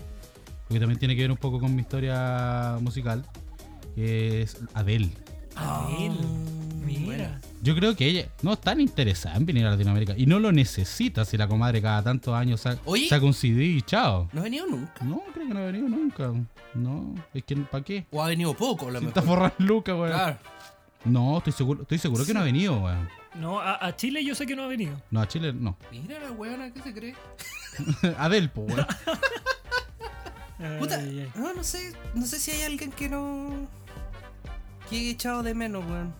[0.67, 3.25] Porque también tiene que ver un poco con mi historia musical,
[3.95, 5.09] que es Adele.
[5.55, 6.15] Adele.
[6.85, 7.01] Mira.
[7.05, 7.41] Buena.
[7.61, 10.51] Yo creo que ella no es tan interesada en venir a Latinoamérica y no lo
[10.51, 13.07] necesita si la comadre cada tantos años sa- Oye.
[13.07, 14.29] saca un CD y chao.
[14.33, 14.93] No ha venido nunca.
[15.05, 16.31] No, creo que no ha venido nunca.
[16.73, 18.05] No, es que ¿para qué?
[18.11, 19.17] O ha venido poco, a lo Si mejor.
[19.17, 20.09] está forrando lucas, weón.
[20.11, 20.37] Claro.
[21.05, 23.07] No, estoy seguro, estoy seguro que no ha venido, weón.
[23.35, 24.99] No, a, a Chile yo sé que no ha venido.
[25.11, 25.77] No, a Chile no.
[25.91, 27.15] Mira la weona, ¿qué se cree?
[28.17, 28.85] Adele, po, weón.
[30.79, 31.31] Puta, Ay, ay.
[31.35, 33.67] no, no sé, no sé si hay alguien que no.
[34.89, 36.13] que he echado de menos, weón.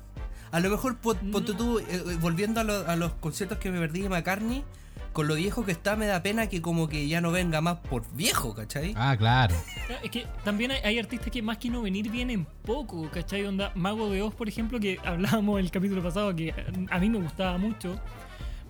[0.52, 3.72] A lo mejor, pon- ponte tú, eh, eh, volviendo a, lo- a los conciertos que
[3.72, 4.64] me perdí de McCartney,
[5.12, 7.78] con lo viejo que está, me da pena que como que ya no venga más
[7.80, 8.94] por viejo, ¿cachai?
[8.98, 9.56] Ah, claro.
[10.04, 13.46] Es que también hay, hay artistas que más que no venir vienen poco, ¿cachai?
[13.46, 16.54] Onda, Mago de Oz, por ejemplo, que hablábamos el capítulo pasado, que
[16.90, 18.00] a mí me gustaba mucho.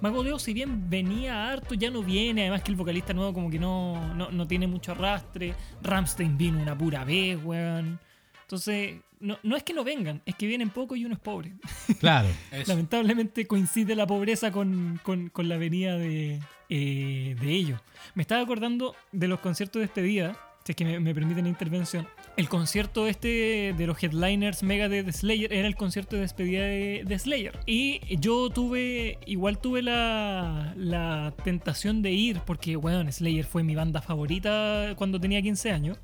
[0.03, 2.41] Mago de Oz, si bien venía harto, ya no viene.
[2.41, 5.55] Además que el vocalista nuevo como que no, no, no tiene mucho arrastre.
[5.81, 7.99] Ramstein vino una pura vez, weón.
[8.41, 11.53] Entonces, no, no es que no vengan, es que vienen poco y uno es pobre.
[12.01, 12.27] Claro.
[12.67, 17.79] Lamentablemente coincide la pobreza con, con- con la venida de, eh, de ellos.
[18.13, 21.49] Me estaba acordando de los conciertos de despedida, si es que me, me permiten la
[21.49, 22.07] intervención.
[22.37, 26.63] El concierto este de los headliners mega de The Slayer era el concierto de despedida
[26.63, 27.59] de, de Slayer.
[27.65, 33.75] Y yo tuve, igual tuve la, la tentación de ir, porque, bueno, Slayer fue mi
[33.75, 35.97] banda favorita cuando tenía 15 años.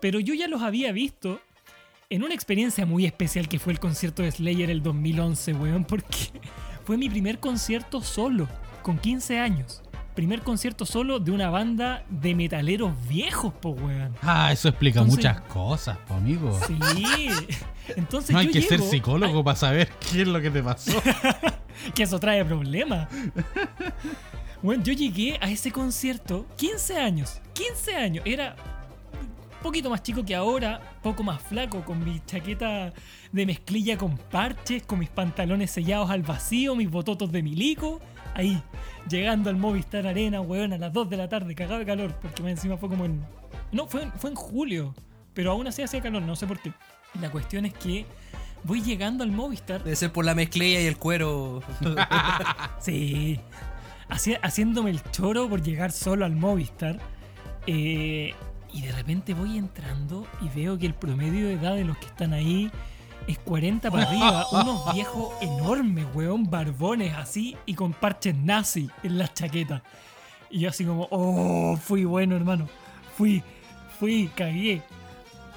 [0.00, 1.40] Pero yo ya los había visto
[2.08, 6.30] en una experiencia muy especial que fue el concierto de Slayer el 2011, weón, porque
[6.84, 8.48] fue mi primer concierto solo,
[8.82, 9.81] con 15 años.
[10.14, 14.14] Primer concierto solo de una banda de metaleros viejos, po, weón.
[14.20, 16.58] Ah, eso explica Entonces- muchas cosas, po, amigo.
[16.66, 17.28] Sí.
[17.96, 20.92] Entonces No hay yo que ser psicólogo para saber qué es lo que te pasó.
[21.94, 23.08] que eso trae problemas.
[24.62, 27.40] Bueno, yo llegué a ese concierto 15 años.
[27.54, 28.24] 15 años.
[28.26, 28.54] Era
[29.56, 32.92] un poquito más chico que ahora, poco más flaco, con mi chaqueta
[33.32, 38.00] de mezclilla con parches, con mis pantalones sellados al vacío, mis bototos de milico.
[38.34, 38.62] Ahí,
[39.08, 42.42] llegando al Movistar Arena, weón, a las 2 de la tarde, cagado de calor, porque
[42.48, 43.22] encima fue como en.
[43.72, 44.94] No, fue, en- fue en julio,
[45.34, 46.72] pero aún así hacía calor, no sé por qué.
[47.20, 48.06] La cuestión es que
[48.64, 51.62] voy llegando al Movistar Debe ser por la mezclilla y el cuero.
[52.80, 53.38] Sí.
[54.08, 56.98] Haci- haciéndome el choro por llegar solo al Movistar.
[57.66, 58.34] Eh,
[58.72, 62.06] y de repente voy entrando y veo que el promedio de edad de los que
[62.06, 62.70] están ahí
[63.26, 64.46] es 40 para arriba.
[64.52, 69.82] Unos viejos enormes, weón, barbones así y con parches nazi en las chaquetas.
[70.50, 72.68] Y yo así como, oh, fui bueno, hermano.
[73.16, 73.42] Fui,
[73.98, 74.82] fui, cagué.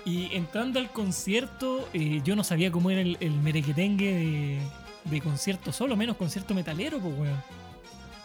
[0.05, 4.59] Y entrando al concierto, eh, yo no sabía cómo era el, el merequetengue de,
[5.05, 7.64] de concierto solo, menos concierto metalero, pues, weón.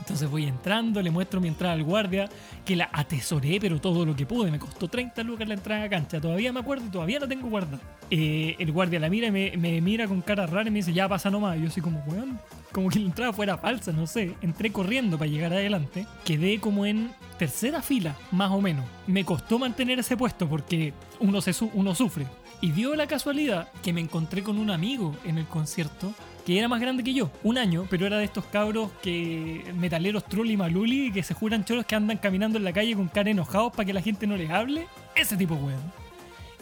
[0.00, 2.28] Entonces voy entrando, le muestro mi entrada al guardia,
[2.64, 4.50] que la atesoré, pero todo lo que pude.
[4.50, 6.20] Me costó 30 lucas la entrada a cancha.
[6.20, 7.80] Todavía me acuerdo y todavía la tengo guardada.
[8.10, 10.92] Eh, el guardia la mira y me, me mira con cara rara y me dice,
[10.92, 11.56] ya pasa nomás.
[11.58, 12.40] Y yo así como, weón,
[12.72, 14.34] como que la entrada fuera falsa, no sé.
[14.42, 16.06] Entré corriendo para llegar adelante.
[16.24, 18.84] Quedé como en tercera fila, más o menos.
[19.06, 22.26] Me costó mantener ese puesto porque uno, se su- uno sufre.
[22.62, 26.12] Y dio la casualidad que me encontré con un amigo en el concierto
[26.50, 30.24] que era más grande que yo, un año, pero era de estos cabros que metaleros
[30.24, 33.72] trulli maluli que se juran choros que andan caminando en la calle con cara enojados
[33.72, 34.88] para que la gente no les hable.
[35.14, 35.80] Ese tipo, weón.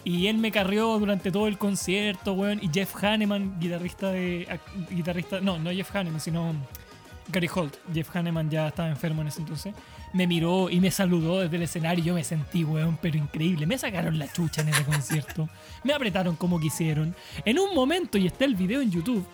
[0.04, 2.58] Y él me carrió durante todo el concierto, weón.
[2.62, 4.60] Y Jeff Hanneman, guitarrista de.
[4.90, 5.40] guitarrista.
[5.40, 6.52] No, no Jeff Hanneman, sino
[7.28, 7.76] Gary Holt.
[7.94, 9.74] Jeff Hanneman ya estaba enfermo en ese entonces.
[10.12, 12.04] Me miró y me saludó desde el escenario.
[12.04, 13.66] y Yo me sentí, weón, pero increíble.
[13.66, 15.48] Me sacaron la chucha en ese concierto.
[15.82, 17.14] Me apretaron como quisieron.
[17.46, 19.26] En un momento, y está el video en YouTube,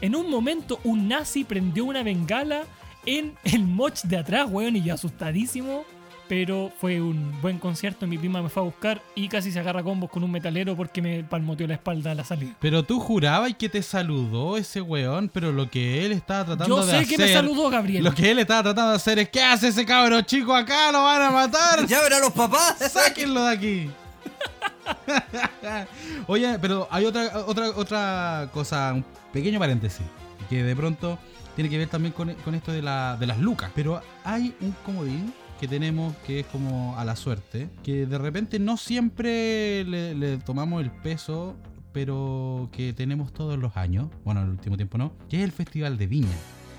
[0.00, 2.62] en un momento un nazi prendió una bengala
[3.06, 5.84] en el moch de atrás, weón, y yo asustadísimo.
[6.28, 8.06] Pero fue un buen concierto.
[8.06, 11.00] Mi prima me fue a buscar y casi se agarra combos con un metalero porque
[11.00, 12.52] me palmoteó la espalda a la salida.
[12.60, 16.84] Pero tú jurabas que te saludó ese weón, pero lo que él estaba tratando Yo
[16.84, 17.08] de sé hacer.
[17.08, 18.04] que me saludó Gabriel.
[18.04, 20.92] Lo que él estaba tratando de hacer es: ¿qué hace ese cabro chico acá?
[20.92, 21.86] ¡Lo van a matar!
[21.88, 22.76] ¡Ya verán los papás!
[22.92, 23.90] ¡Sáquenlo de aquí!
[26.26, 30.06] Oye, pero hay otra, otra, otra cosa, un pequeño paréntesis,
[30.48, 31.18] que de pronto
[31.54, 33.70] tiene que ver también con, con esto de, la, de las lucas.
[33.74, 38.58] Pero hay un comodín que tenemos que es como a la suerte, que de repente
[38.58, 41.56] no siempre le, le tomamos el peso,
[41.92, 45.52] pero que tenemos todos los años, bueno, en el último tiempo no, que es el
[45.52, 46.36] Festival de Viña.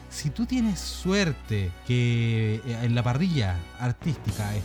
[0.10, 4.56] Si tú tienes suerte que eh, en la parrilla artística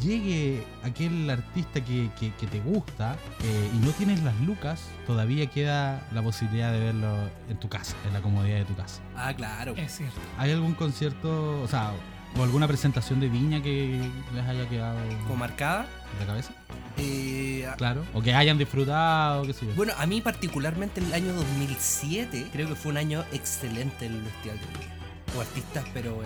[0.00, 5.46] llegue aquel artista que, que- que te gusta eh, y no tienes las lucas, todavía
[5.46, 7.14] queda la posibilidad de verlo
[7.48, 9.00] en tu casa, en la comodidad de tu casa.
[9.16, 9.74] Ah, claro.
[9.76, 10.18] Es cierto.
[10.38, 11.92] ¿Hay algún concierto, o sea,
[12.38, 14.00] o alguna presentación de viña que
[14.34, 15.86] les haya quedado Como marcada.
[16.20, 16.52] de cabeza?
[16.96, 18.04] Eh, Claro.
[18.14, 19.72] O que hayan disfrutado, qué sé yo.
[19.74, 24.22] Bueno, a mí particularmente el año 2007 creo que fue un año excelente en el
[24.22, 24.94] Festival de Viña.
[25.36, 26.20] O artistas, pero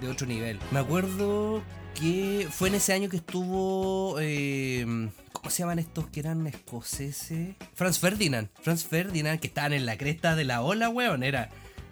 [0.00, 0.58] de otro nivel.
[0.70, 1.62] Me acuerdo
[1.94, 4.16] que fue en ese año que estuvo...
[4.20, 7.56] eh, ¿Cómo se llaman estos que eran escoceses?
[7.74, 8.48] Franz Ferdinand.
[8.62, 11.22] Franz Ferdinand, que estaban en la cresta de la ola, weón.
[11.22, 11.48] Era,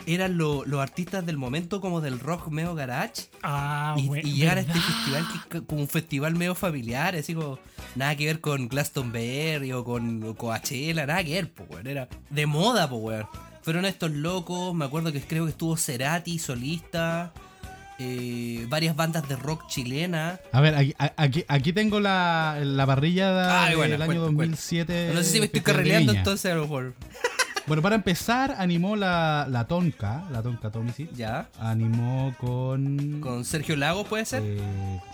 [0.06, 3.28] eran lo- los artistas del momento como del rock medio garage.
[3.42, 7.34] Ah, Y, we- y llegar a este festival que como un festival medio familiar, así
[7.34, 7.58] como
[7.94, 11.86] nada que ver con Glastonbury o con o Coachella, nada que ver, pues weón.
[11.86, 13.26] Era de moda, pues weón.
[13.62, 17.32] Fueron estos locos, me acuerdo que creo que estuvo Cerati, solista,
[17.98, 20.40] eh, varias bandas de rock chilena.
[20.52, 24.42] A ver, aquí, aquí, aquí tengo la, la parrilla Ay, del bueno, año cuenta, cuenta.
[24.44, 25.10] 2007.
[25.14, 25.98] No sé si me estoy Viña.
[26.18, 26.94] entonces a lo mejor.
[27.66, 31.06] Bueno, para empezar, animó la, la Tonka, la Tonka Tomisi.
[31.14, 31.50] Ya.
[31.60, 33.20] Animó con.
[33.20, 34.42] Con Sergio Lagos puede ser.
[34.42, 34.58] eh,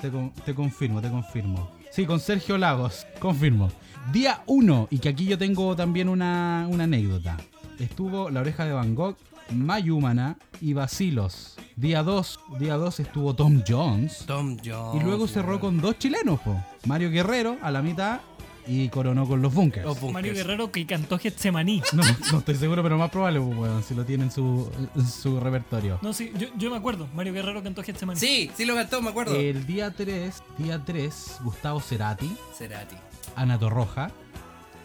[0.01, 0.09] te,
[0.45, 1.69] te confirmo, te confirmo.
[1.91, 3.73] Sí, con Sergio Lagos, confirmo.
[4.13, 7.37] Día 1, y que aquí yo tengo también una, una anécdota.
[7.81, 9.17] Estuvo La Oreja de Van Gogh,
[9.51, 11.57] Mayumana y Basilos.
[11.77, 14.25] Día 2, día 2 estuvo Tom Jones.
[14.27, 15.03] Tom Jones.
[15.03, 16.57] Y luego cerró con dos chilenos, po.
[16.87, 18.21] Mario Guerrero a la mitad
[18.67, 19.85] y coronó con los bunkers.
[19.85, 20.13] Los Bunkers.
[20.15, 21.83] Mario Guerrero que cantó Getsemaní.
[21.93, 25.07] No, no estoy seguro, pero más probable, pues, weón, si lo tiene en su, en
[25.07, 25.99] su repertorio.
[26.03, 27.09] No, sí, yo, yo me acuerdo.
[27.15, 28.19] Mario Guerrero cantó Getsemaní.
[28.19, 29.35] Sí, sí lo cantó, me acuerdo.
[29.35, 32.97] El día 3, día 3, Gustavo Cerati, Cerati.
[33.37, 34.11] Ana Torroja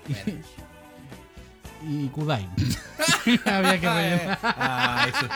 [0.07, 0.41] Bueno.
[1.87, 2.47] Y Kudai.
[3.45, 4.39] Había que rellenar.
[4.43, 5.27] Ah, eso.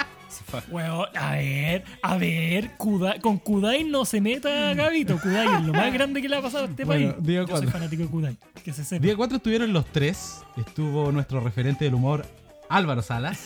[0.47, 0.61] fue.
[0.69, 5.17] Weón, a ver, a ver, Kudai- con Kudai no se meta Gabito.
[5.19, 7.25] Kudai es lo más grande que le ha pasado a este Bueno, país.
[7.25, 7.71] diga Yo soy cuándo.
[7.71, 9.01] fanático de Kudai, que se sepa.
[9.03, 10.41] Día 4 estuvieron los tres.
[10.57, 12.25] Estuvo nuestro referente del humor,
[12.69, 13.43] Álvaro Salas.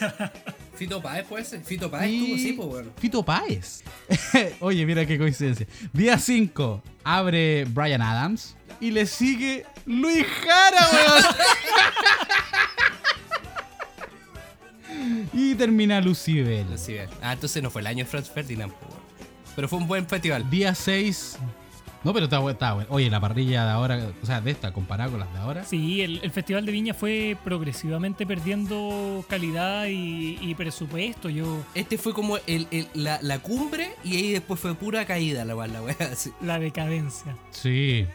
[0.77, 1.61] Fito Páez puede ser.
[1.63, 2.85] Fito Páez y sí, pues.
[2.99, 3.83] Fito Páez.
[4.59, 5.65] Oye, mira qué coincidencia.
[5.91, 8.55] Día 5 abre Brian Adams.
[8.79, 11.23] Y le sigue Luis Jara, weón.
[15.33, 16.67] y termina Lucibel.
[16.85, 17.09] Bien.
[17.23, 19.01] Ah, entonces no fue el año de Franz Ferdinand, weón.
[19.55, 20.47] Pero fue un buen festival.
[20.47, 21.39] Día 6.
[22.07, 22.89] No, pero está, bu- está bueno.
[22.89, 25.63] Oye, la parrilla de ahora, o sea, de esta comparada con las de ahora.
[25.65, 31.27] Sí, el, el Festival de Viña fue progresivamente perdiendo calidad y, y presupuesto.
[31.29, 35.43] Yo, Este fue como el, el- la, la cumbre y ahí después fue pura caída
[35.43, 35.95] la la weá.
[36.13, 36.31] así.
[36.41, 37.35] la decadencia.
[37.51, 38.05] Sí.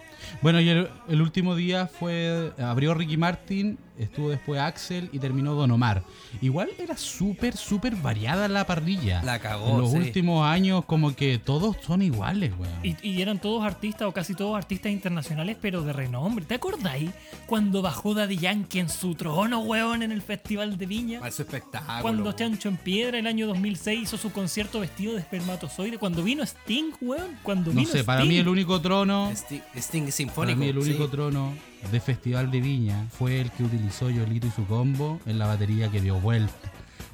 [0.40, 2.52] Bueno, y el, el último día fue.
[2.58, 6.02] Abrió Ricky Martin estuvo después Axel y terminó Don Omar.
[6.40, 9.22] Igual era súper, súper variada la parrilla.
[9.22, 9.96] La cagó, En los sí.
[9.96, 12.72] últimos años como que todos son iguales, weón.
[12.82, 16.44] Y, y eran todos artistas o casi todos artistas internacionales, pero de renombre.
[16.44, 17.10] ¿Te acordáis
[17.46, 21.20] cuando bajó Daddy Yankee en su trono, weón, en el Festival de Viña?
[21.20, 22.02] Para su espectáculo.
[22.02, 22.32] Cuando.
[22.32, 25.98] Chancho en Piedra, el año 2006, hizo su concierto vestido de espermatozoide.
[25.98, 27.36] Cuando vino Sting, weón.
[27.42, 28.28] Cuando No vino sé, para Sting.
[28.32, 30.58] mí el único trono, Sting, Sting para sinfónico.
[30.58, 31.10] mí el único sí.
[31.10, 31.52] trono
[31.90, 35.88] de Festival de Viña fue el que utilizó Yolito y su combo en la batería
[35.90, 36.52] que dio vuelta.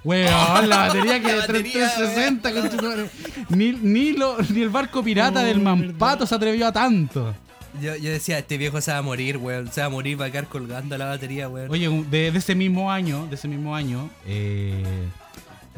[0.05, 3.11] Weón, la batería que La de batería, 360, conchetumare.
[3.49, 5.77] ni, ni, lo- ni el barco pirata Oh, del verdad.
[5.77, 7.35] Mampato se atrevió a tanto.
[7.83, 9.71] Yo, yo decía, este viejo se va a morir, weón.
[9.71, 11.71] Se va a morir, va a quedar colgando la batería, weón.
[11.71, 14.83] Oye, de, de ese mismo año, de ese mismo año, eh,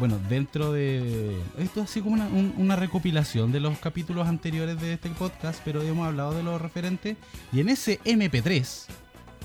[0.00, 4.80] bueno, dentro de esto es así como una, un- una recopilación de los capítulos anteriores
[4.80, 7.16] de este podcast, pero hemos hablado de los referentes
[7.52, 8.86] y en ese MP3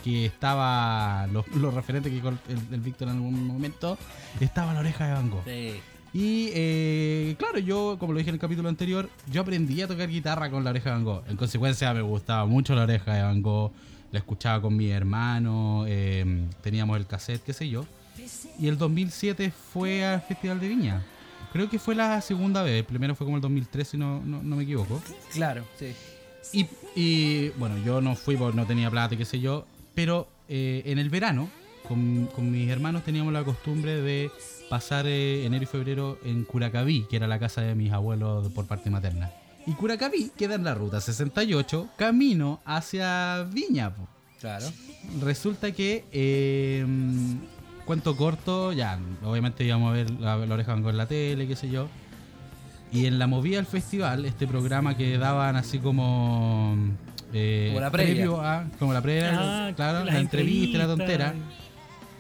[0.04, 2.38] que estaba los, los referentes que el,
[2.72, 3.98] el Víctor en algún momento
[4.40, 5.44] estaba la oreja de Van Gogh.
[5.46, 5.74] Sí.
[6.14, 10.08] Y eh, claro, yo, como lo dije en el capítulo anterior, yo aprendí a tocar
[10.08, 11.24] guitarra con la oreja de Van Gogh.
[11.28, 13.72] En consecuencia, me gustaba mucho la oreja de Van Gogh.
[14.12, 17.84] La escuchaba con mi hermano, eh, teníamos el cassette, qué sé yo.
[18.60, 21.02] Y el 2007 fue al Festival de Viña.
[21.52, 22.80] Creo que fue la segunda vez.
[22.80, 25.02] El primero fue como el 2003, si no, no, no me equivoco.
[25.32, 25.94] Claro, sí.
[26.54, 29.66] Y, y, bueno, yo no fui porque no tenía plata, qué sé yo.
[29.94, 31.50] Pero eh, en el verano,
[31.88, 34.32] con, con mis hermanos teníamos la costumbre de
[34.70, 38.66] pasar eh, enero y febrero en Curacaví, que era la casa de mis abuelos por
[38.66, 39.32] parte materna.
[39.66, 43.96] Y Curacaví queda en la ruta 68, camino hacia Viña.
[43.96, 44.08] po.
[44.40, 44.68] Claro.
[45.22, 46.86] Resulta que, eh,
[47.86, 51.70] cuento corto, ya, obviamente íbamos a ver la, la oreja en la tele, qué sé
[51.70, 51.88] yo.
[52.92, 56.76] Y en la movida del festival, este programa que daban así como.
[57.34, 58.26] eh, Como la previa.
[58.60, 59.32] a- como la previa,
[59.68, 61.34] Ah, claro, la entrevista la tontera.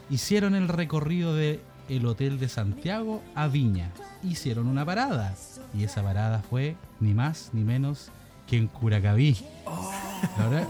[0.10, 1.60] Hicieron el recorrido de
[1.90, 3.92] el hotel de Santiago a Viña.
[4.24, 5.36] Hicieron una parada.
[5.78, 8.10] Y esa parada fue ni más ni menos
[8.48, 9.38] que en Curacaví.
[10.38, 10.68] La, ore-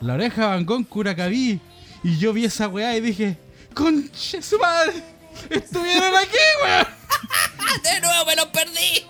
[0.00, 1.60] la oreja Van Gogh Curacaví.
[2.02, 3.36] Y yo vi esa weá y dije,
[3.76, 5.02] ¡Conche su madre!
[5.50, 6.86] ¡Estuvieron aquí, weón!
[7.84, 9.04] ¡De nuevo me lo perdí!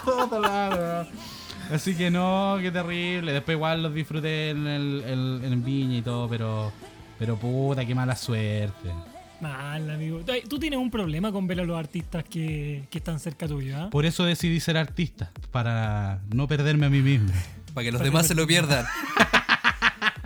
[0.03, 1.07] weón!
[1.73, 3.31] Así que no, qué terrible.
[3.31, 6.73] Después igual los disfruté en, el, en, en Viña y todo, pero,
[7.17, 8.91] pero puta, qué mala suerte.
[9.39, 10.19] Mal, amigo.
[10.25, 13.77] Tú- Tú tienes un problema con ver a los artistas que, que están cerca tuyo,
[13.77, 13.89] ¿ah?
[13.91, 17.31] Por eso decidí ser artista, para no perderme a mí mismo.
[17.73, 18.85] Para que los demás se lo pierdan.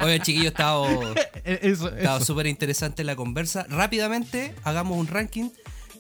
[0.04, 3.66] Oye, chiquillo, estaba súper interesante la conversa.
[3.70, 5.49] Rápidamente, hagamos un ranking.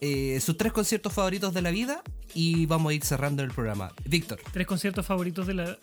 [0.01, 2.01] eh, sus tres conciertos favoritos de la vida
[2.33, 3.93] y vamos a ir cerrando el programa.
[4.05, 5.77] Víctor, Tres conciertos favoritos de la.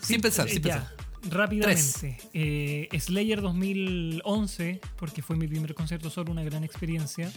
[0.00, 0.96] sin pensar, Eh, sin ya, pensar.
[1.30, 2.16] Rápidamente.
[2.32, 7.30] Eh, Slayer 2011, porque fue mi primer concierto solo, una gran experiencia.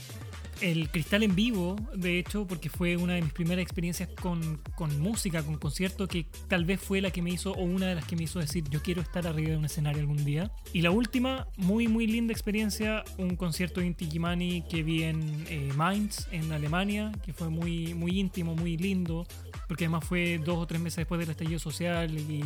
[0.62, 5.00] El Cristal en vivo, de hecho, porque fue una de mis primeras experiencias con, con
[5.00, 8.06] música, con concierto, que tal vez fue la que me hizo, o una de las
[8.06, 10.52] que me hizo decir, yo quiero estar arriba de un escenario algún día.
[10.72, 15.46] Y la última, muy, muy linda experiencia, un concierto de Inti Illimani que vi en
[15.50, 19.26] eh, Mainz, en Alemania, que fue muy, muy íntimo, muy lindo,
[19.68, 22.44] porque además fue dos o tres meses después del estallido social y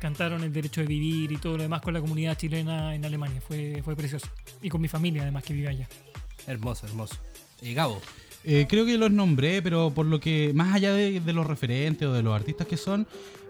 [0.00, 3.40] cantaron el derecho de vivir y todo lo demás con la comunidad chilena en Alemania.
[3.40, 4.26] Fue, fue precioso.
[4.60, 5.88] Y con mi familia, además, que vive allá.
[6.48, 7.16] Hermoso, hermoso.
[7.62, 8.00] Eh, Gabo,
[8.44, 12.12] Eh, creo que los nombré, pero por lo que, más allá de, los referentes o
[12.12, 13.06] de los artistas que son,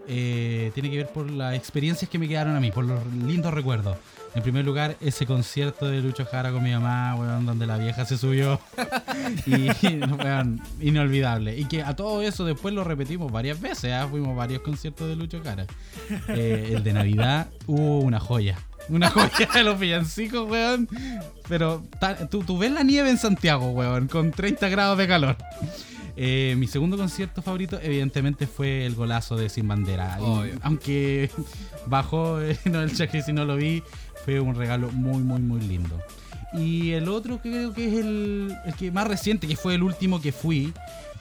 [0.06, 3.54] eh, tiene que ver por las experiencias que me quedaron a mí, por los lindos
[3.54, 3.96] recuerdos.
[4.35, 8.07] En primer lugar, ese concierto de Lucho Jara con mi mamá, weón, donde la vieja
[8.07, 8.59] se subió.
[9.47, 9.68] y,
[9.99, 11.59] weón, inolvidable.
[11.59, 14.09] Y que a todo eso después lo repetimos varias veces, ¿ah?
[14.11, 15.66] fuimos varios conciertos de Lucho Jara.
[16.28, 18.59] Eh, el de Navidad hubo una joya.
[18.89, 20.89] Una joya de los villancicos, weón.
[21.49, 21.83] Pero
[22.30, 25.37] tú, tú ves la nieve en Santiago, weón, con 30 grados de calor.
[26.16, 30.18] Eh, mi segundo concierto favorito, evidentemente, fue el golazo de Sin Bandera.
[30.20, 31.30] Y aunque
[31.86, 33.82] bajó eh, no, el cheque si no lo vi,
[34.24, 35.98] fue un regalo muy, muy, muy lindo.
[36.52, 39.82] Y el otro que creo que es el, el que más reciente, que fue el
[39.82, 40.74] último que fui,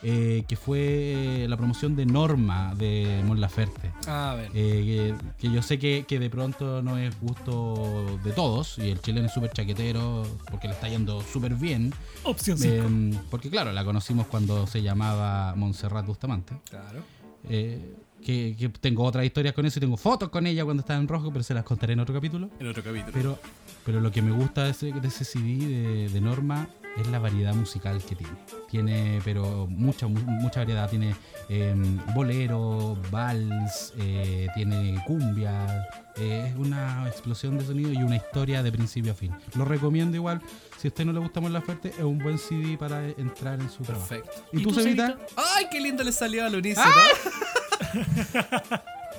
[0.03, 3.91] eh, que fue la promoción de Norma de Mon Laferte.
[4.07, 4.49] a ver.
[4.53, 8.89] Eh, que, que yo sé que, que de pronto no es gusto de todos y
[8.89, 11.93] el chileno es súper chaquetero porque le está yendo súper bien.
[12.23, 12.73] Opción 5.
[12.73, 16.55] Eh, porque claro, la conocimos cuando se llamaba Montserrat Bustamante.
[16.69, 17.03] Claro.
[17.49, 20.99] Eh, que, que tengo otras historias con eso y tengo fotos con ella cuando estaba
[20.99, 22.49] en rojo, pero se las contaré en otro capítulo.
[22.59, 23.11] En otro capítulo.
[23.13, 23.39] Pero,
[23.85, 27.19] pero lo que me gusta de ese, de ese CD de, de Norma es la
[27.19, 28.33] variedad musical que tiene.
[28.69, 30.89] Tiene, pero mucha, mu- mucha variedad.
[30.89, 31.15] Tiene
[31.49, 31.73] eh,
[32.15, 35.87] bolero, vals, eh, tiene cumbia.
[36.17, 39.31] eh, es una explosión de sonido y una historia de principio a fin.
[39.55, 40.41] Lo recomiendo igual.
[40.77, 43.69] Si a usted no le gusta Mon Laferte, es un buen CD para entrar en
[43.69, 44.07] su trabajo.
[44.07, 44.41] Perfecto.
[44.51, 45.17] ¿Y, tú, Cevita?
[45.55, 46.85] ¡Ay, qué lindo le salió al unísono!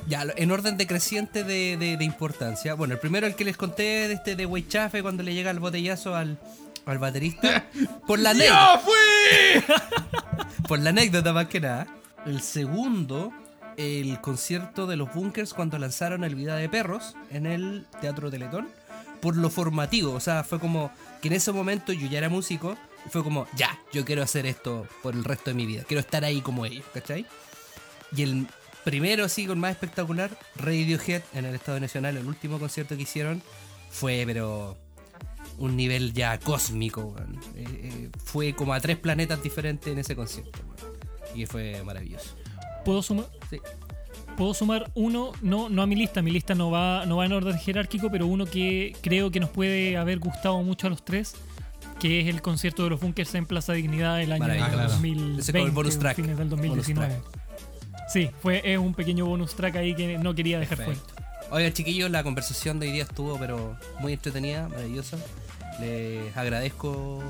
[0.08, 2.74] ya, lo- en orden decreciente de, de- de importancia.
[2.74, 5.60] Bueno, el primero, el que les conté de este de Weichafe cuando le llega el
[5.60, 6.38] botellazo al,
[6.86, 7.68] al baterista.
[8.06, 8.82] por la anécdota.
[10.68, 11.86] por la anécdota más que nada.
[12.26, 13.32] El segundo,
[13.76, 18.68] el concierto de los Bunkers cuando lanzaron el Vida de Perros en el Teatro Teletón.
[19.20, 22.76] Por lo formativo, o sea, fue como que en ese momento yo ya era músico.
[23.06, 25.84] y Fue como, ya, yo quiero hacer esto por el resto de mi vida.
[25.86, 27.24] Quiero estar ahí como ellos, ¿cachai?
[28.16, 28.46] Y el
[28.84, 33.42] primero, así, con más espectacular, Radiohead en el Estado Nacional, el último concierto que hicieron,
[33.90, 34.76] fue, pero
[35.62, 37.38] un nivel ya cósmico, weón.
[37.54, 40.92] Eh, eh, fue como a tres planetas diferentes en ese concierto, weón.
[41.36, 42.34] Y fue maravilloso.
[42.84, 43.26] ¿Puedo sumar?
[43.48, 43.60] Sí.
[44.36, 47.32] Puedo sumar uno, no, no a mi lista, mi lista no va, no va en
[47.32, 51.34] orden jerárquico, pero uno que creo que nos puede haber gustado mucho a los tres,
[52.00, 54.72] que es el concierto de los Bunkers en Plaza Dignidad el año Maravilloso.
[54.72, 54.88] Claro.
[54.90, 56.16] 2020, Ese como el bonus track.
[56.16, 57.20] fines del Bonus 2019.
[58.08, 61.00] Sí, fue es un pequeño bonus track ahí que no quería dejar fuera.
[61.54, 65.18] Oigan, chiquillos, la conversación de hoy día estuvo, pero muy entretenida, maravillosa.
[65.80, 67.22] Les agradezco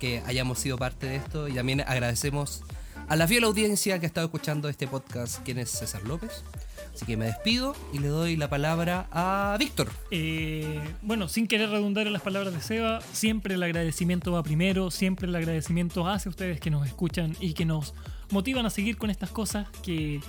[0.00, 2.62] que hayamos sido parte de esto y también agradecemos
[3.06, 6.42] a la fiel audiencia que ha estado escuchando este podcast, quien es César López.
[6.94, 9.90] Así que me despido y le doy la palabra a Víctor.
[10.10, 14.90] Eh, bueno, sin querer redundar en las palabras de Seba, siempre el agradecimiento va primero,
[14.90, 17.92] siempre el agradecimiento hacia ustedes que nos escuchan y que nos
[18.30, 20.20] motivan a seguir con estas cosas que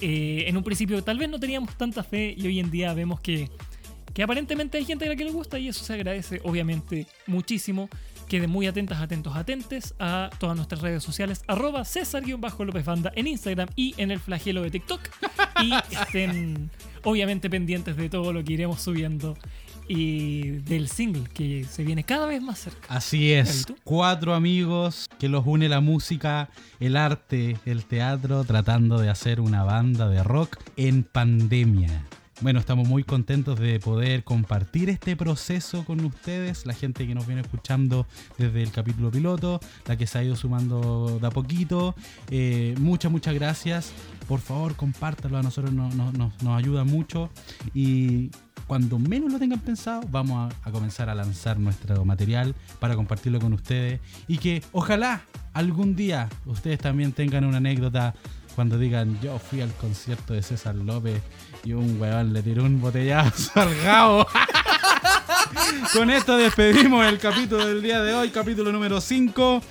[0.00, 3.20] eh, en un principio tal vez no teníamos tanta fe y hoy en día vemos
[3.20, 3.50] que,
[4.12, 7.88] que aparentemente hay gente a la que le gusta y eso se agradece obviamente muchísimo.
[8.28, 13.68] Queden muy atentas, atentos, atentes a todas nuestras redes sociales, arroba César-López Banda en Instagram
[13.76, 15.00] y en el flagelo de TikTok.
[15.62, 16.70] Y estén
[17.02, 19.36] obviamente pendientes de todo lo que iremos subiendo
[19.88, 22.86] y del single que se viene cada vez más cerca.
[22.88, 26.48] Así es, cuatro amigos que los une la música,
[26.80, 32.04] el arte, el teatro, tratando de hacer una banda de rock en pandemia.
[32.40, 37.26] Bueno, estamos muy contentos de poder compartir este proceso con ustedes, la gente que nos
[37.28, 41.94] viene escuchando desde el capítulo piloto, la que se ha ido sumando de a poquito.
[42.30, 43.92] Eh, muchas, muchas gracias.
[44.26, 47.30] Por favor, compártalo, a nosotros nos, nos- nos- nos ayuda mucho.
[47.72, 48.30] Y
[48.66, 53.52] cuando menos lo tengan pensado, vamos a, comenzar a lanzar nuestro material para compartirlo con
[53.52, 54.00] ustedes.
[54.26, 58.14] Y que ojalá algún día ustedes también tengan una anécdota
[58.54, 61.20] cuando digan yo fui al concierto de César López
[61.64, 64.26] y un weón le tiró un botellazo al gabo.
[65.92, 69.62] Con esto despedimos el capítulo del día de hoy, capítulo número 5.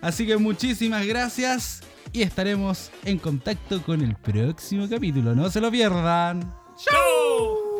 [0.00, 1.82] Así que muchísimas gracias
[2.12, 5.34] y estaremos en contacto con el próximo capítulo.
[5.34, 6.52] No se lo pierdan.
[6.76, 7.71] ¡Chao!